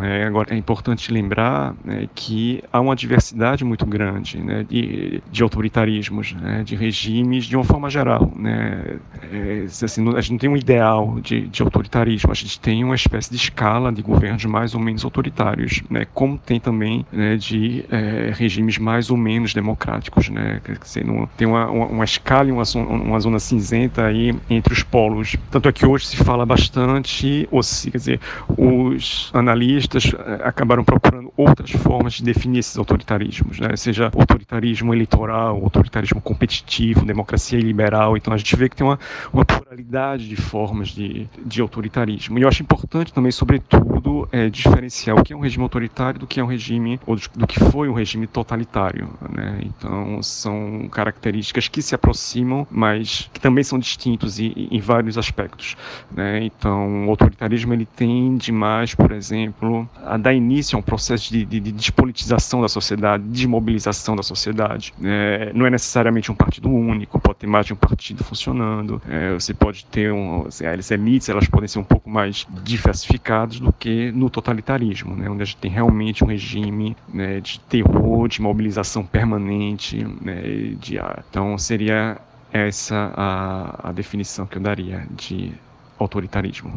É, 0.00 0.24
agora, 0.24 0.54
é 0.54 0.56
importante 0.56 1.12
lembrar 1.12 1.74
né, 1.84 2.08
que 2.14 2.62
há 2.72 2.80
uma 2.80 2.96
diversidade 2.96 3.64
muito 3.64 3.86
grande 3.86 4.38
né, 4.38 4.64
de, 4.68 5.22
de 5.30 5.42
autoritarismos, 5.42 6.32
né, 6.32 6.62
de 6.64 6.74
regimes, 6.74 7.44
de 7.44 7.56
uma 7.56 7.64
forma 7.64 7.88
geral. 7.88 8.32
Né, 8.34 8.98
é, 9.32 9.64
assim, 9.64 10.08
a 10.14 10.20
gente 10.20 10.32
não 10.32 10.38
tem 10.38 10.50
um 10.50 10.56
ideal 10.56 11.20
de, 11.20 11.48
de, 11.48 11.62
autoritarismo, 11.62 12.30
a 12.30 12.34
gente 12.34 12.58
tem 12.58 12.82
uma 12.82 12.94
espécie 12.94 13.30
de 13.30 13.36
escala 13.36 13.92
de 13.92 14.02
governos 14.02 14.44
mais 14.44 14.74
ou 14.74 14.80
menos 14.80 15.04
autoritários, 15.04 15.82
né, 15.88 16.06
como 16.12 16.38
tem 16.38 16.58
também 16.58 17.06
né, 17.12 17.36
de 17.36 17.84
é, 17.90 18.32
regimes 18.34 18.78
mais 18.78 19.10
ou 19.10 19.16
menos 19.16 19.54
democráticos. 19.54 20.28
Não, 20.28 21.26
tem 21.36 21.46
uma, 21.46 21.70
uma, 21.70 21.86
uma 21.86 22.04
escala 22.04 22.48
e 22.48 22.52
uma, 22.52 22.64
uma 22.76 23.20
zona 23.20 23.38
cinzenta 23.38 24.06
aí 24.06 24.34
entre 24.50 24.72
os 24.72 24.82
polos. 24.82 25.36
Tanto 25.50 25.68
é 25.68 25.72
que 25.72 25.86
hoje 25.86 26.06
se 26.06 26.16
fala 26.16 26.44
bastante, 26.44 27.48
ou 27.50 27.62
se, 27.62 27.90
quer 27.90 27.98
dizer, 27.98 28.20
os 28.48 29.30
analistas 29.32 29.83
eh, 29.94 30.40
acabaram 30.42 30.84
procurando 30.84 31.32
outras 31.36 31.70
formas 31.70 32.14
de 32.14 32.24
definir 32.24 32.60
esses 32.60 32.76
autoritarismos, 32.76 33.58
né? 33.58 33.76
seja 33.76 34.10
autoritarismo 34.14 34.94
eleitoral, 34.94 35.56
autoritarismo 35.62 36.20
competitivo, 36.20 37.04
democracia 37.04 37.58
liberal. 37.58 38.16
Então 38.16 38.32
a 38.32 38.36
gente 38.36 38.54
vê 38.56 38.68
que 38.68 38.76
tem 38.76 38.86
uma, 38.86 38.98
uma 39.32 39.44
pluralidade 39.44 40.28
de 40.28 40.36
formas 40.36 40.88
de, 40.88 41.28
de 41.44 41.60
autoritarismo. 41.60 42.38
E 42.38 42.42
eu 42.42 42.48
acho 42.48 42.62
importante 42.62 43.12
também, 43.12 43.32
sobretudo, 43.32 44.28
é, 44.32 44.48
diferenciar 44.48 45.18
o 45.18 45.24
que 45.24 45.32
é 45.32 45.36
um 45.36 45.40
regime 45.40 45.62
autoritário 45.62 46.20
do 46.20 46.26
que 46.26 46.40
é 46.40 46.44
um 46.44 46.46
regime, 46.46 47.00
ou 47.06 47.16
do 47.16 47.46
que 47.46 47.58
foi 47.58 47.88
um 47.88 47.94
regime 47.94 48.26
totalitário. 48.26 49.08
Né? 49.30 49.60
Então 49.62 50.22
são 50.22 50.88
características 50.90 51.68
que 51.68 51.82
se 51.82 51.94
aproximam, 51.94 52.66
mas 52.70 53.28
que 53.32 53.40
também 53.40 53.64
são 53.64 53.78
distintos 53.78 54.38
em, 54.38 54.68
em 54.70 54.80
vários 54.80 55.18
aspectos. 55.18 55.76
Né? 56.10 56.44
Então 56.44 57.06
o 57.06 57.10
autoritarismo 57.10 57.72
ele 57.72 57.86
tende 57.86 58.52
mais, 58.52 58.94
por 58.94 59.12
exemplo, 59.12 59.63
a 60.04 60.16
dar 60.16 60.32
início 60.32 60.76
a 60.76 60.78
um 60.78 60.82
processo 60.82 61.32
de, 61.32 61.44
de, 61.44 61.60
de 61.60 61.72
despolitização 61.72 62.60
da 62.60 62.68
sociedade, 62.68 63.24
desmobilização 63.24 64.16
da 64.16 64.22
sociedade. 64.22 64.92
É, 65.02 65.52
não 65.54 65.66
é 65.66 65.70
necessariamente 65.70 66.30
um 66.30 66.34
partido 66.34 66.70
único, 66.70 67.20
pode 67.20 67.38
ter 67.38 67.46
mais 67.46 67.66
de 67.66 67.72
um 67.72 67.76
partido 67.76 68.22
funcionando. 68.24 69.00
É, 69.08 69.32
você 69.32 69.54
pode 69.54 69.84
ter 69.86 70.12
um, 70.12 70.46
assim, 70.46 70.66
as 70.66 70.90
elites, 70.90 71.28
elas 71.28 71.48
podem 71.48 71.68
ser 71.68 71.78
um 71.78 71.84
pouco 71.84 72.08
mais 72.08 72.46
diversificadas 72.62 73.60
do 73.60 73.72
que 73.72 74.12
no 74.12 74.30
totalitarismo, 74.30 75.14
né, 75.16 75.28
onde 75.28 75.42
a 75.42 75.44
gente 75.44 75.56
tem 75.58 75.70
realmente 75.70 76.24
um 76.24 76.26
regime 76.26 76.96
né, 77.12 77.40
de 77.40 77.60
terror, 77.60 78.28
de 78.28 78.40
mobilização 78.40 79.04
permanente. 79.04 80.04
Né, 80.20 80.74
de, 80.78 80.98
então 81.28 81.56
seria 81.58 82.18
essa 82.52 83.12
a, 83.16 83.88
a 83.88 83.92
definição 83.92 84.46
que 84.46 84.56
eu 84.56 84.62
daria 84.62 85.06
de 85.10 85.52
autoritarismo. 85.98 86.72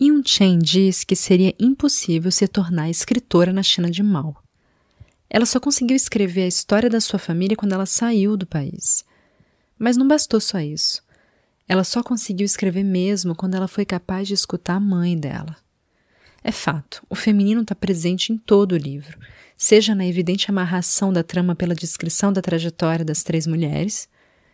Yun 0.00 0.22
Chen 0.24 0.58
diz 0.58 1.04
que 1.04 1.14
seria 1.14 1.54
impossível 1.58 2.30
se 2.30 2.48
tornar 2.48 2.90
escritora 2.90 3.52
na 3.52 3.62
China 3.62 3.88
de 3.88 4.02
Mao. 4.02 4.36
Ela 5.30 5.46
só 5.46 5.60
conseguiu 5.60 5.96
escrever 5.96 6.42
a 6.42 6.48
história 6.48 6.90
da 6.90 7.00
sua 7.00 7.18
família 7.18 7.56
quando 7.56 7.72
ela 7.72 7.86
saiu 7.86 8.36
do 8.36 8.46
país. 8.46 9.04
Mas 9.78 9.96
não 9.96 10.06
bastou 10.06 10.40
só 10.40 10.58
isso. 10.58 11.02
Ela 11.68 11.84
só 11.84 12.02
conseguiu 12.02 12.44
escrever 12.44 12.82
mesmo 12.82 13.34
quando 13.36 13.54
ela 13.54 13.68
foi 13.68 13.84
capaz 13.84 14.26
de 14.26 14.34
escutar 14.34 14.74
a 14.74 14.80
mãe 14.80 15.16
dela. 15.16 15.56
É 16.42 16.52
fato, 16.52 17.02
o 17.08 17.14
feminino 17.14 17.62
está 17.62 17.74
presente 17.74 18.32
em 18.32 18.36
todo 18.36 18.72
o 18.72 18.76
livro, 18.76 19.18
seja 19.56 19.94
na 19.94 20.06
evidente 20.06 20.50
amarração 20.50 21.12
da 21.12 21.22
trama 21.22 21.54
pela 21.54 21.74
descrição 21.74 22.32
da 22.32 22.42
trajetória 22.42 23.04
das 23.04 23.22
três 23.22 23.46
mulheres, 23.46 24.08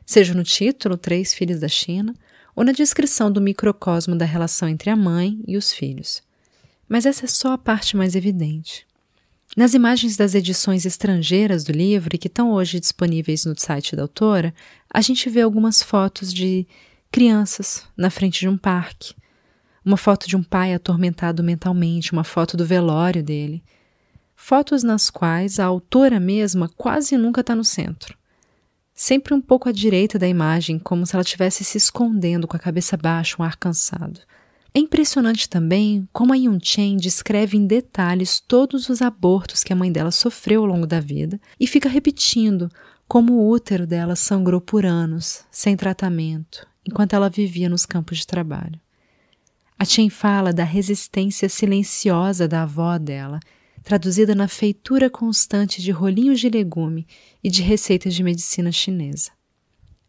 seja 0.07 0.35
no 0.35 0.45
título 0.45 0.97
Três 0.97 1.35
Filhos 1.35 1.59
da 1.59 1.67
China, 1.67 2.15
ou 2.55 2.65
na 2.65 2.73
descrição 2.73 3.31
do 3.31 3.41
microcosmo 3.41 4.17
da 4.17 4.25
relação 4.25 4.69
entre 4.69 4.91
a 4.91 4.97
mãe 4.97 5.41
e 5.47 5.57
os 5.57 5.73
filhos. 5.73 6.23
Mas 6.89 7.07
essa 7.07 7.25
é 7.25 7.29
só 7.29 7.53
a 7.53 7.59
parte 7.59 7.97
mais 7.97 8.15
evidente. 8.15 8.87
Nas 9.57 9.75
imagens 9.75 10.17
das 10.17 10.35
edições 10.35 10.85
estrangeiras 10.85 11.65
do 11.65 11.73
livro, 11.73 12.17
que 12.19 12.29
estão 12.29 12.53
hoje 12.53 12.79
disponíveis 12.79 13.45
no 13.45 13.59
site 13.59 13.97
da 13.97 14.03
autora, 14.03 14.55
a 14.93 15.01
gente 15.01 15.29
vê 15.29 15.41
algumas 15.41 15.83
fotos 15.83 16.33
de 16.33 16.67
crianças 17.11 17.85
na 17.97 18.11
frente 18.11 18.41
de 18.41 18.49
um 18.49 18.57
parque, 18.57 19.15
uma 19.85 19.97
foto 19.97 20.29
de 20.29 20.37
um 20.37 20.43
pai 20.43 20.73
atormentado 20.75 21.43
mentalmente, 21.43 22.13
uma 22.13 22.23
foto 22.23 22.57
do 22.57 22.65
velório 22.65 23.23
dele. 23.23 23.63
Fotos 24.37 24.83
nas 24.83 25.11
quais 25.11 25.59
a 25.59 25.65
autora 25.65 26.21
mesma 26.21 26.69
quase 26.77 27.17
nunca 27.17 27.41
está 27.41 27.55
no 27.55 27.65
centro 27.65 28.20
sempre 29.01 29.33
um 29.33 29.41
pouco 29.41 29.67
à 29.67 29.73
direita 29.73 30.19
da 30.19 30.29
imagem, 30.29 30.79
como 30.79 31.07
se 31.07 31.17
ela 31.17 31.23
estivesse 31.23 31.65
se 31.65 31.79
escondendo 31.79 32.47
com 32.47 32.55
a 32.55 32.61
cabeça 32.61 32.99
baixa, 32.99 33.35
um 33.39 33.43
ar 33.43 33.57
cansado. 33.57 34.21
É 34.75 34.79
impressionante 34.79 35.49
também 35.49 36.07
como 36.13 36.35
a 36.35 36.37
Yun 36.37 36.59
Chen 36.63 36.99
descreve 36.99 37.57
em 37.57 37.67
detalhes 37.67 38.41
todos 38.41 38.91
os 38.91 39.01
abortos 39.01 39.65
que 39.65 39.73
a 39.73 39.77
mãe 39.77 39.91
dela 39.91 40.11
sofreu 40.11 40.61
ao 40.61 40.67
longo 40.67 40.87
da 40.87 41.01
vida 41.01 41.41
e 41.59 41.67
fica 41.67 41.89
repetindo 41.89 42.69
como 43.09 43.33
o 43.33 43.49
útero 43.49 43.87
dela 43.87 44.15
sangrou 44.15 44.61
por 44.61 44.85
anos, 44.85 45.47
sem 45.51 45.79
tratamento, 45.79 46.67
enquanto 46.87 47.15
ela 47.15 47.31
vivia 47.31 47.71
nos 47.71 47.87
campos 47.87 48.19
de 48.19 48.27
trabalho. 48.27 48.79
A 49.79 49.85
Chen 49.87 50.11
fala 50.11 50.53
da 50.53 50.65
resistência 50.65 51.49
silenciosa 51.49 52.47
da 52.47 52.65
avó 52.65 52.99
dela 52.99 53.41
traduzida 53.83 54.35
na 54.35 54.49
feitura 54.49 55.09
constante 55.11 55.83
de 55.83 55.91
rolinhos 55.91 56.41
de 56.41 56.49
legume 56.49 57.07
e 57.43 57.51
de 57.51 57.63
receitas 57.63 58.15
de 58.15 58.23
medicina 58.23 58.71
chinesa. 58.71 59.31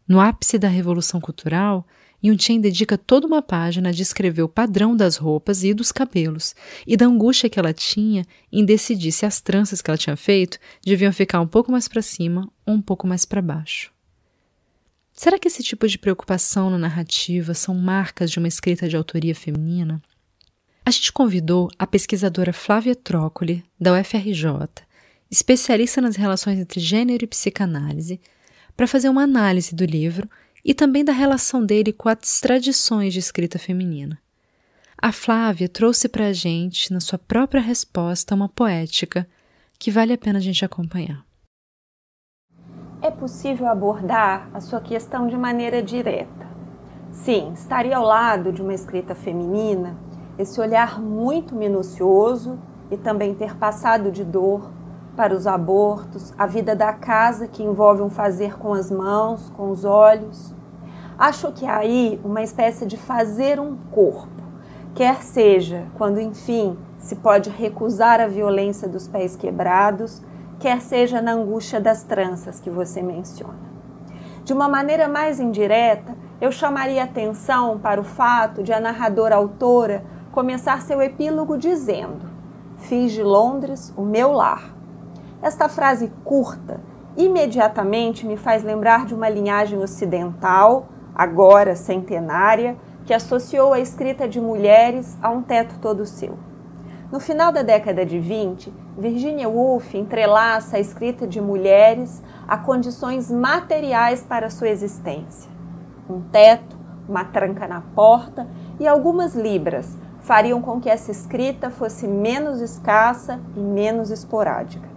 No 0.06 0.20
ápice 0.20 0.58
da 0.58 0.68
Revolução 0.68 1.20
Cultural, 1.20 1.86
Yun 2.24 2.38
Chen 2.38 2.60
dedica 2.60 2.96
toda 2.96 3.26
uma 3.26 3.42
página 3.42 3.88
a 3.88 3.92
descrever 3.92 4.42
o 4.42 4.48
padrão 4.48 4.96
das 4.96 5.16
roupas 5.16 5.64
e 5.64 5.74
dos 5.74 5.90
cabelos, 5.90 6.54
e 6.86 6.96
da 6.96 7.06
angústia 7.06 7.50
que 7.50 7.58
ela 7.58 7.72
tinha 7.72 8.24
em 8.52 8.64
decidir 8.64 9.10
se 9.10 9.26
as 9.26 9.40
tranças 9.40 9.82
que 9.82 9.90
ela 9.90 9.98
tinha 9.98 10.16
feito 10.16 10.58
deviam 10.84 11.12
ficar 11.12 11.40
um 11.40 11.48
pouco 11.48 11.72
mais 11.72 11.88
para 11.88 12.00
cima 12.00 12.48
ou 12.64 12.74
um 12.74 12.82
pouco 12.82 13.06
mais 13.06 13.24
para 13.24 13.42
baixo. 13.42 13.92
Será 15.12 15.38
que 15.38 15.48
esse 15.48 15.62
tipo 15.62 15.86
de 15.88 15.98
preocupação 15.98 16.70
na 16.70 16.78
narrativa 16.78 17.54
são 17.54 17.74
marcas 17.74 18.30
de 18.30 18.38
uma 18.38 18.48
escrita 18.48 18.88
de 18.88 18.96
autoria 18.96 19.34
feminina? 19.34 20.00
A 20.84 20.90
gente 20.90 21.12
convidou 21.12 21.70
a 21.78 21.86
pesquisadora 21.86 22.52
Flávia 22.52 22.96
Trócoli, 22.96 23.64
da 23.80 23.92
UFRJ, 23.92 24.82
especialista 25.30 26.00
nas 26.00 26.16
relações 26.16 26.58
entre 26.58 26.80
gênero 26.80 27.22
e 27.22 27.28
psicanálise, 27.28 28.20
para 28.76 28.88
fazer 28.88 29.08
uma 29.08 29.22
análise 29.22 29.76
do 29.76 29.84
livro 29.84 30.28
e 30.64 30.74
também 30.74 31.04
da 31.04 31.12
relação 31.12 31.64
dele 31.64 31.92
com 31.92 32.08
as 32.08 32.40
tradições 32.40 33.12
de 33.12 33.20
escrita 33.20 33.60
feminina. 33.60 34.18
A 35.00 35.12
Flávia 35.12 35.68
trouxe 35.68 36.08
para 36.08 36.26
a 36.26 36.32
gente, 36.32 36.92
na 36.92 37.00
sua 37.00 37.18
própria 37.18 37.60
resposta, 37.60 38.34
uma 38.34 38.48
poética 38.48 39.28
que 39.78 39.90
vale 39.90 40.12
a 40.12 40.18
pena 40.18 40.40
a 40.40 40.42
gente 40.42 40.64
acompanhar. 40.64 41.24
É 43.00 43.10
possível 43.10 43.68
abordar 43.68 44.50
a 44.52 44.60
sua 44.60 44.80
questão 44.80 45.28
de 45.28 45.36
maneira 45.36 45.80
direta. 45.80 46.50
Sim, 47.12 47.52
estaria 47.52 47.96
ao 47.96 48.04
lado 48.04 48.52
de 48.52 48.60
uma 48.60 48.74
escrita 48.74 49.14
feminina 49.14 49.96
esse 50.38 50.60
olhar 50.60 51.00
muito 51.00 51.54
minucioso 51.54 52.58
e 52.90 52.96
também 52.96 53.34
ter 53.34 53.56
passado 53.56 54.10
de 54.10 54.24
dor 54.24 54.70
para 55.16 55.34
os 55.34 55.46
abortos, 55.46 56.32
a 56.38 56.46
vida 56.46 56.74
da 56.74 56.92
casa 56.92 57.46
que 57.46 57.62
envolve 57.62 58.02
um 58.02 58.10
fazer 58.10 58.58
com 58.58 58.72
as 58.72 58.90
mãos, 58.90 59.50
com 59.56 59.70
os 59.70 59.84
olhos. 59.84 60.54
Acho 61.18 61.52
que 61.52 61.66
há 61.66 61.78
aí 61.78 62.18
uma 62.24 62.42
espécie 62.42 62.86
de 62.86 62.96
fazer 62.96 63.60
um 63.60 63.76
corpo, 63.90 64.42
quer 64.94 65.22
seja 65.22 65.86
quando, 65.96 66.18
enfim, 66.18 66.76
se 66.98 67.16
pode 67.16 67.50
recusar 67.50 68.20
a 68.20 68.26
violência 68.26 68.88
dos 68.88 69.06
pés 69.06 69.36
quebrados, 69.36 70.22
quer 70.58 70.80
seja 70.80 71.20
na 71.20 71.32
angústia 71.32 71.80
das 71.80 72.02
tranças 72.04 72.58
que 72.60 72.70
você 72.70 73.02
menciona. 73.02 73.72
De 74.44 74.52
uma 74.52 74.68
maneira 74.68 75.08
mais 75.08 75.38
indireta, 75.38 76.16
eu 76.40 76.50
chamaria 76.50 77.04
atenção 77.04 77.78
para 77.78 78.00
o 78.00 78.04
fato 78.04 78.62
de 78.62 78.72
a 78.72 78.80
narradora 78.80 79.36
autora 79.36 80.04
começar 80.32 80.80
seu 80.80 81.00
epílogo 81.00 81.56
dizendo: 81.56 82.24
Fiz 82.78 83.12
de 83.12 83.22
Londres 83.22 83.92
o 83.96 84.02
meu 84.02 84.32
lar. 84.32 84.74
Esta 85.40 85.68
frase 85.68 86.10
curta 86.24 86.80
imediatamente 87.16 88.26
me 88.26 88.38
faz 88.38 88.64
lembrar 88.64 89.04
de 89.04 89.14
uma 89.14 89.28
linhagem 89.28 89.78
ocidental, 89.78 90.88
agora 91.14 91.76
centenária, 91.76 92.76
que 93.04 93.12
associou 93.12 93.74
a 93.74 93.80
escrita 93.80 94.26
de 94.26 94.40
mulheres 94.40 95.18
a 95.20 95.28
um 95.28 95.42
teto 95.42 95.78
todo 95.80 96.06
seu. 96.06 96.38
No 97.10 97.20
final 97.20 97.52
da 97.52 97.60
década 97.60 98.06
de 98.06 98.18
20, 98.18 98.72
Virginia 98.96 99.46
Woolf 99.46 99.94
entrelaça 99.94 100.78
a 100.78 100.80
escrita 100.80 101.26
de 101.26 101.42
mulheres 101.42 102.22
a 102.48 102.56
condições 102.56 103.30
materiais 103.30 104.22
para 104.22 104.48
sua 104.48 104.70
existência. 104.70 105.50
Um 106.08 106.22
teto, 106.22 106.74
uma 107.06 107.24
tranca 107.24 107.68
na 107.68 107.82
porta 107.94 108.48
e 108.80 108.86
algumas 108.86 109.34
libras 109.34 109.98
fariam 110.32 110.62
com 110.62 110.80
que 110.80 110.88
essa 110.88 111.10
escrita 111.10 111.68
fosse 111.68 112.08
menos 112.08 112.62
escassa 112.62 113.38
e 113.54 113.60
menos 113.60 114.10
esporádica. 114.10 114.88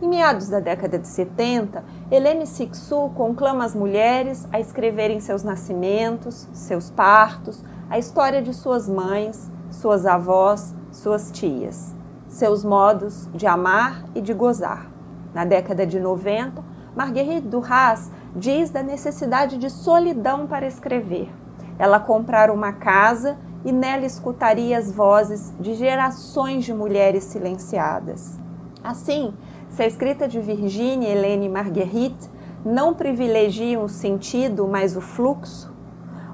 Em 0.00 0.08
meados 0.08 0.48
da 0.48 0.60
década 0.60 0.96
de 0.96 1.08
70, 1.08 1.82
Helene 2.08 2.46
Sixu 2.46 3.10
conclama 3.16 3.64
as 3.64 3.74
mulheres 3.74 4.46
a 4.52 4.60
escreverem 4.60 5.18
seus 5.18 5.42
nascimentos, 5.42 6.46
seus 6.52 6.88
partos, 6.88 7.64
a 7.90 7.98
história 7.98 8.40
de 8.40 8.54
suas 8.54 8.88
mães, 8.88 9.50
suas 9.72 10.06
avós, 10.06 10.72
suas 10.92 11.32
tias, 11.32 11.92
seus 12.28 12.62
modos 12.64 13.28
de 13.34 13.48
amar 13.48 14.04
e 14.14 14.20
de 14.20 14.32
gozar. 14.32 14.88
Na 15.34 15.44
década 15.44 15.84
de 15.84 15.98
90, 15.98 16.62
Marguerite 16.94 17.48
Duras 17.48 18.08
diz 18.36 18.70
da 18.70 18.84
necessidade 18.84 19.58
de 19.58 19.68
solidão 19.68 20.46
para 20.46 20.64
escrever. 20.64 21.28
Ela 21.76 21.98
comprar 21.98 22.52
uma 22.52 22.72
casa 22.72 23.36
e 23.64 23.72
nela 23.72 24.06
escutaria 24.06 24.78
as 24.78 24.90
vozes 24.90 25.52
de 25.60 25.74
gerações 25.74 26.64
de 26.64 26.72
mulheres 26.72 27.24
silenciadas. 27.24 28.38
Assim, 28.82 29.34
se 29.68 29.82
a 29.82 29.86
escrita 29.86 30.26
de 30.26 30.40
Virginia 30.40 31.10
Helene 31.10 31.48
Marguerite 31.48 32.30
não 32.64 32.94
privilegia 32.94 33.78
o 33.78 33.88
sentido, 33.88 34.66
mas 34.66 34.96
o 34.96 35.00
fluxo, 35.00 35.72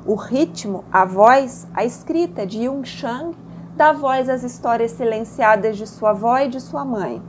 o 0.05 0.14
ritmo, 0.14 0.85
a 0.93 1.05
voz, 1.05 1.66
a 1.74 1.85
escrita 1.85 2.47
de 2.47 2.64
Jung 2.64 2.87
Chang 2.87 3.37
dá 3.74 3.93
voz 3.93 4.29
às 4.29 4.45
histórias 4.45 4.93
silenciadas 4.93 5.77
de 5.77 5.87
sua 5.87 6.11
avó 6.11 6.39
e 6.39 6.49
de 6.49 6.61
sua 6.61 6.85
mãe, 6.85 7.20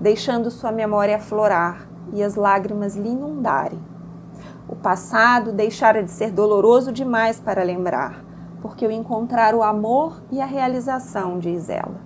deixando 0.00 0.50
sua 0.50 0.72
memória 0.72 1.16
aflorar 1.16 1.88
e 2.12 2.22
as 2.22 2.34
lágrimas 2.34 2.96
lhe 2.96 3.08
inundarem. 3.08 3.78
O 4.68 4.74
passado 4.74 5.52
deixara 5.52 6.02
de 6.02 6.10
ser 6.10 6.32
doloroso 6.32 6.90
demais 6.90 7.38
para 7.38 7.62
lembrar, 7.62 8.23
porque 8.64 8.86
o 8.86 8.90
encontrar 8.90 9.54
o 9.54 9.62
amor 9.62 10.22
e 10.32 10.40
a 10.40 10.46
realização, 10.46 11.38
diz 11.38 11.68
ela. 11.68 12.00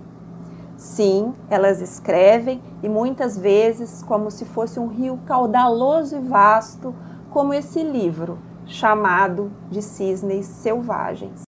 Sim, 0.75 1.33
elas 1.49 1.79
escrevem 1.79 2.61
e 2.83 2.89
muitas 2.89 3.37
vezes 3.37 4.03
como 4.03 4.29
se 4.29 4.43
fosse 4.43 4.77
um 4.77 4.87
rio 4.87 5.17
caudaloso 5.25 6.17
e 6.17 6.19
vasto, 6.19 6.93
como 7.29 7.53
esse 7.53 7.81
livro, 7.81 8.37
chamado 8.65 9.49
de 9.71 9.81
Cisnes 9.81 10.47
Selvagens. 10.47 11.48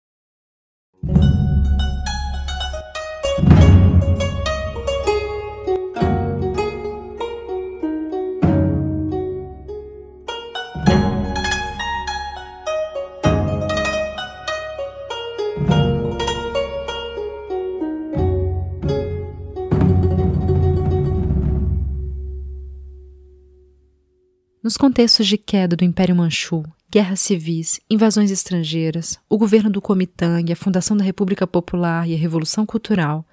Nos 24.68 24.76
contextos 24.76 25.26
de 25.26 25.38
queda 25.38 25.74
do 25.74 25.82
Império 25.82 26.14
Manchu, 26.14 26.62
guerras 26.90 27.20
civis, 27.20 27.80
invasões 27.88 28.30
estrangeiras, 28.30 29.18
o 29.26 29.38
governo 29.38 29.70
do 29.70 29.80
Kuomintang, 29.80 30.52
a 30.52 30.56
fundação 30.56 30.94
da 30.94 31.02
República 31.02 31.46
Popular 31.46 32.06
e 32.06 32.12
a 32.12 32.18
Revolução 32.18 32.66
Cultural, 32.66 33.26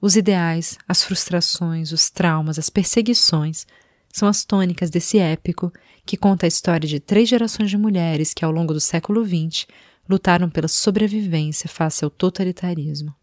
os 0.00 0.16
ideais, 0.16 0.76
as 0.88 1.04
frustrações, 1.04 1.92
os 1.92 2.10
traumas, 2.10 2.58
as 2.58 2.68
perseguições 2.68 3.64
são 4.12 4.28
as 4.28 4.44
tônicas 4.44 4.90
desse 4.90 5.18
épico 5.20 5.72
que 6.04 6.16
conta 6.16 6.46
a 6.46 6.48
história 6.48 6.88
de 6.88 6.98
três 6.98 7.28
gerações 7.28 7.70
de 7.70 7.78
mulheres 7.78 8.34
que, 8.34 8.44
ao 8.44 8.50
longo 8.50 8.74
do 8.74 8.80
século 8.80 9.24
XX, 9.24 9.68
lutaram 10.08 10.50
pela 10.50 10.66
sobrevivência 10.66 11.68
face 11.68 12.04
ao 12.04 12.10
totalitarismo. 12.10 13.14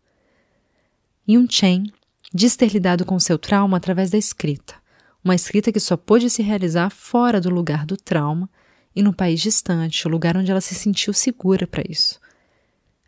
Yun 1.27 1.45
Chen 1.49 1.91
diz 2.33 2.55
ter 2.55 2.71
lidado 2.71 3.03
com 3.03 3.19
seu 3.19 3.37
trauma 3.37 3.75
através 3.75 4.09
da 4.09 4.17
escrita 4.17 4.78
uma 5.23 5.35
escrita 5.35 5.71
que 5.71 5.79
só 5.79 5.97
pôde 5.97 6.29
se 6.29 6.41
realizar 6.41 6.89
fora 6.89 7.41
do 7.41 7.49
lugar 7.49 7.85
do 7.85 7.97
trauma 7.97 8.49
e 8.95 9.01
no 9.01 9.13
país 9.13 9.41
distante, 9.41 10.07
o 10.07 10.11
lugar 10.11 10.35
onde 10.37 10.51
ela 10.51 10.61
se 10.61 10.75
sentiu 10.75 11.13
segura 11.13 11.67
para 11.67 11.83
isso. 11.87 12.19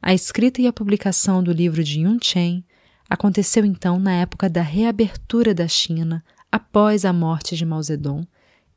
A 0.02 0.14
escrita 0.14 0.62
e 0.62 0.68
a 0.68 0.74
publicação 0.74 1.44
do 1.44 1.52
livro 1.52 1.84
de 1.84 2.02
Yun 2.02 2.18
Chen 2.22 2.64
aconteceu 3.10 3.66
então 3.66 4.00
na 4.00 4.14
época 4.14 4.50
da 4.50 4.62
reabertura 4.62 5.54
da 5.54 5.68
China 5.68 6.24
após 6.52 7.06
a 7.06 7.14
morte 7.14 7.56
de 7.56 7.66
Mao 7.66 7.82
Zedong 7.82 8.28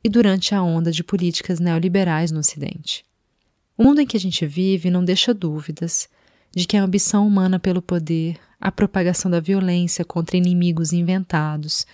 e 0.03 0.09
durante 0.09 0.53
a 0.53 0.61
onda 0.61 0.91
de 0.91 1.03
políticas 1.03 1.59
neoliberais 1.59 2.31
no 2.31 2.39
Ocidente. 2.39 3.03
O 3.77 3.83
mundo 3.83 4.01
em 4.01 4.05
que 4.05 4.15
a 4.15 4.19
gente 4.19 4.45
vive 4.45 4.89
não 4.89 5.03
deixa 5.03 5.33
dúvidas 5.33 6.07
de 6.55 6.65
que 6.65 6.77
a 6.77 6.83
ambição 6.83 7.27
humana 7.27 7.59
pelo 7.59 7.81
poder, 7.81 8.37
a 8.61 8.71
propagação 8.71 9.29
da 9.29 9.39
violência 9.39 10.05
contra 10.05 10.37
inimigos 10.37 10.93
inventados, 10.93 11.85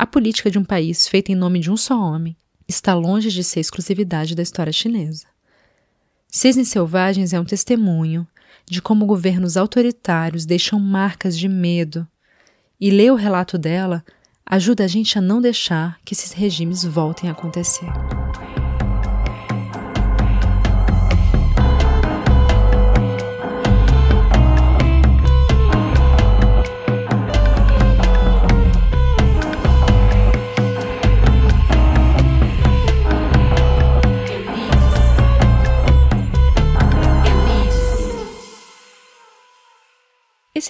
a 0.00 0.06
política 0.06 0.50
de 0.50 0.58
um 0.58 0.64
país 0.64 1.06
feita 1.06 1.30
em 1.30 1.34
nome 1.34 1.58
de 1.60 1.70
um 1.70 1.76
só 1.76 1.94
homem 2.00 2.34
está 2.66 2.94
longe 2.94 3.28
de 3.28 3.44
ser 3.44 3.60
exclusividade 3.60 4.34
da 4.34 4.42
história 4.42 4.72
chinesa. 4.72 5.26
Cisnes 6.26 6.68
Selvagens 6.68 7.34
é 7.34 7.38
um 7.38 7.44
testemunho 7.44 8.26
de 8.64 8.80
como 8.80 9.04
governos 9.04 9.58
autoritários 9.58 10.46
deixam 10.46 10.80
marcas 10.80 11.38
de 11.38 11.46
medo, 11.48 12.08
e 12.80 12.90
ler 12.90 13.12
o 13.12 13.14
relato 13.14 13.58
dela 13.58 14.02
ajuda 14.46 14.84
a 14.84 14.88
gente 14.88 15.18
a 15.18 15.20
não 15.20 15.38
deixar 15.38 16.00
que 16.02 16.14
esses 16.14 16.32
regimes 16.32 16.82
voltem 16.82 17.28
a 17.28 17.32
acontecer. 17.32 17.84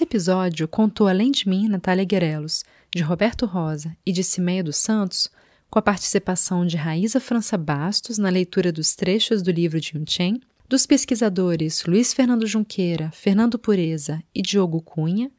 Esse 0.01 0.07
episódio 0.07 0.67
contou, 0.67 1.07
além 1.07 1.29
de 1.29 1.47
mim, 1.47 1.67
Natália 1.67 2.03
Guerelos, 2.03 2.65
de 2.89 3.03
Roberto 3.03 3.45
Rosa 3.45 3.95
e 4.03 4.11
de 4.11 4.23
Cimeia 4.23 4.63
dos 4.63 4.77
Santos, 4.77 5.29
com 5.69 5.77
a 5.77 5.81
participação 5.81 6.65
de 6.65 6.75
Raíza 6.75 7.19
França 7.19 7.55
Bastos 7.55 8.17
na 8.17 8.27
leitura 8.27 8.71
dos 8.71 8.95
trechos 8.95 9.43
do 9.43 9.51
livro 9.51 9.79
de 9.79 9.93
Chen, 10.07 10.41
dos 10.67 10.87
pesquisadores 10.87 11.85
Luiz 11.85 12.15
Fernando 12.15 12.47
Junqueira, 12.47 13.11
Fernando 13.11 13.59
Pureza 13.59 14.23
e 14.33 14.41
Diogo 14.41 14.81
Cunha, 14.81 15.31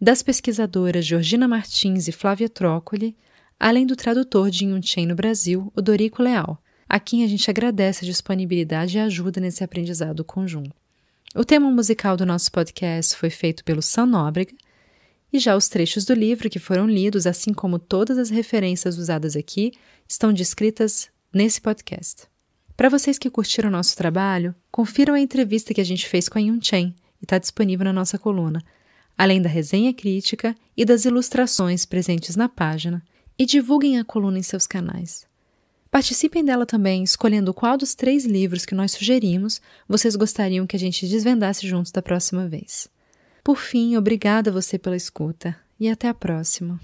das 0.00 0.22
pesquisadoras 0.22 1.04
Georgina 1.04 1.48
Martins 1.48 2.06
e 2.06 2.12
Flávia 2.12 2.48
Trócoli, 2.48 3.16
além 3.58 3.84
do 3.84 3.96
tradutor 3.96 4.50
de 4.50 4.68
Chen 4.82 5.06
no 5.06 5.16
Brasil, 5.16 5.72
o 5.74 5.82
Dorico 5.82 6.22
Leal, 6.22 6.62
a 6.88 7.00
quem 7.00 7.24
a 7.24 7.26
gente 7.26 7.50
agradece 7.50 8.04
a 8.04 8.08
disponibilidade 8.08 8.98
e 8.98 9.00
ajuda 9.00 9.40
nesse 9.40 9.64
aprendizado 9.64 10.24
conjunto. 10.24 10.85
O 11.38 11.44
tema 11.44 11.70
musical 11.70 12.16
do 12.16 12.24
nosso 12.24 12.50
podcast 12.50 13.14
foi 13.14 13.28
feito 13.28 13.62
pelo 13.62 13.82
Sam 13.82 14.06
Nóbrega, 14.06 14.54
e 15.30 15.38
já 15.38 15.54
os 15.54 15.68
trechos 15.68 16.06
do 16.06 16.14
livro 16.14 16.48
que 16.48 16.58
foram 16.58 16.86
lidos, 16.86 17.26
assim 17.26 17.52
como 17.52 17.78
todas 17.78 18.16
as 18.16 18.30
referências 18.30 18.96
usadas 18.96 19.36
aqui, 19.36 19.72
estão 20.08 20.32
descritas 20.32 21.10
nesse 21.30 21.60
podcast. 21.60 22.22
Para 22.74 22.88
vocês 22.88 23.18
que 23.18 23.28
curtiram 23.28 23.68
o 23.68 23.72
nosso 23.72 23.94
trabalho, 23.98 24.54
confiram 24.70 25.12
a 25.12 25.20
entrevista 25.20 25.74
que 25.74 25.80
a 25.82 25.84
gente 25.84 26.08
fez 26.08 26.26
com 26.26 26.38
a 26.38 26.40
Yun 26.40 26.58
Chen 26.58 26.96
e 27.20 27.24
está 27.26 27.36
disponível 27.36 27.84
na 27.84 27.92
nossa 27.92 28.18
coluna, 28.18 28.64
além 29.18 29.42
da 29.42 29.48
resenha 29.50 29.92
crítica 29.92 30.56
e 30.74 30.86
das 30.86 31.04
ilustrações 31.04 31.84
presentes 31.84 32.34
na 32.34 32.48
página, 32.48 33.04
e 33.38 33.44
divulguem 33.44 33.98
a 33.98 34.04
coluna 34.06 34.38
em 34.38 34.42
seus 34.42 34.66
canais. 34.66 35.25
Participem 35.96 36.44
dela 36.44 36.66
também, 36.66 37.02
escolhendo 37.02 37.54
qual 37.54 37.78
dos 37.78 37.94
três 37.94 38.26
livros 38.26 38.66
que 38.66 38.74
nós 38.74 38.92
sugerimos 38.92 39.62
vocês 39.88 40.14
gostariam 40.14 40.66
que 40.66 40.76
a 40.76 40.78
gente 40.78 41.08
desvendasse 41.08 41.66
juntos 41.66 41.90
da 41.90 42.02
próxima 42.02 42.46
vez. 42.46 42.86
Por 43.42 43.56
fim, 43.56 43.96
obrigada 43.96 44.50
a 44.50 44.52
você 44.52 44.78
pela 44.78 44.94
escuta 44.94 45.56
e 45.80 45.88
até 45.88 46.06
a 46.06 46.12
próxima. 46.12 46.78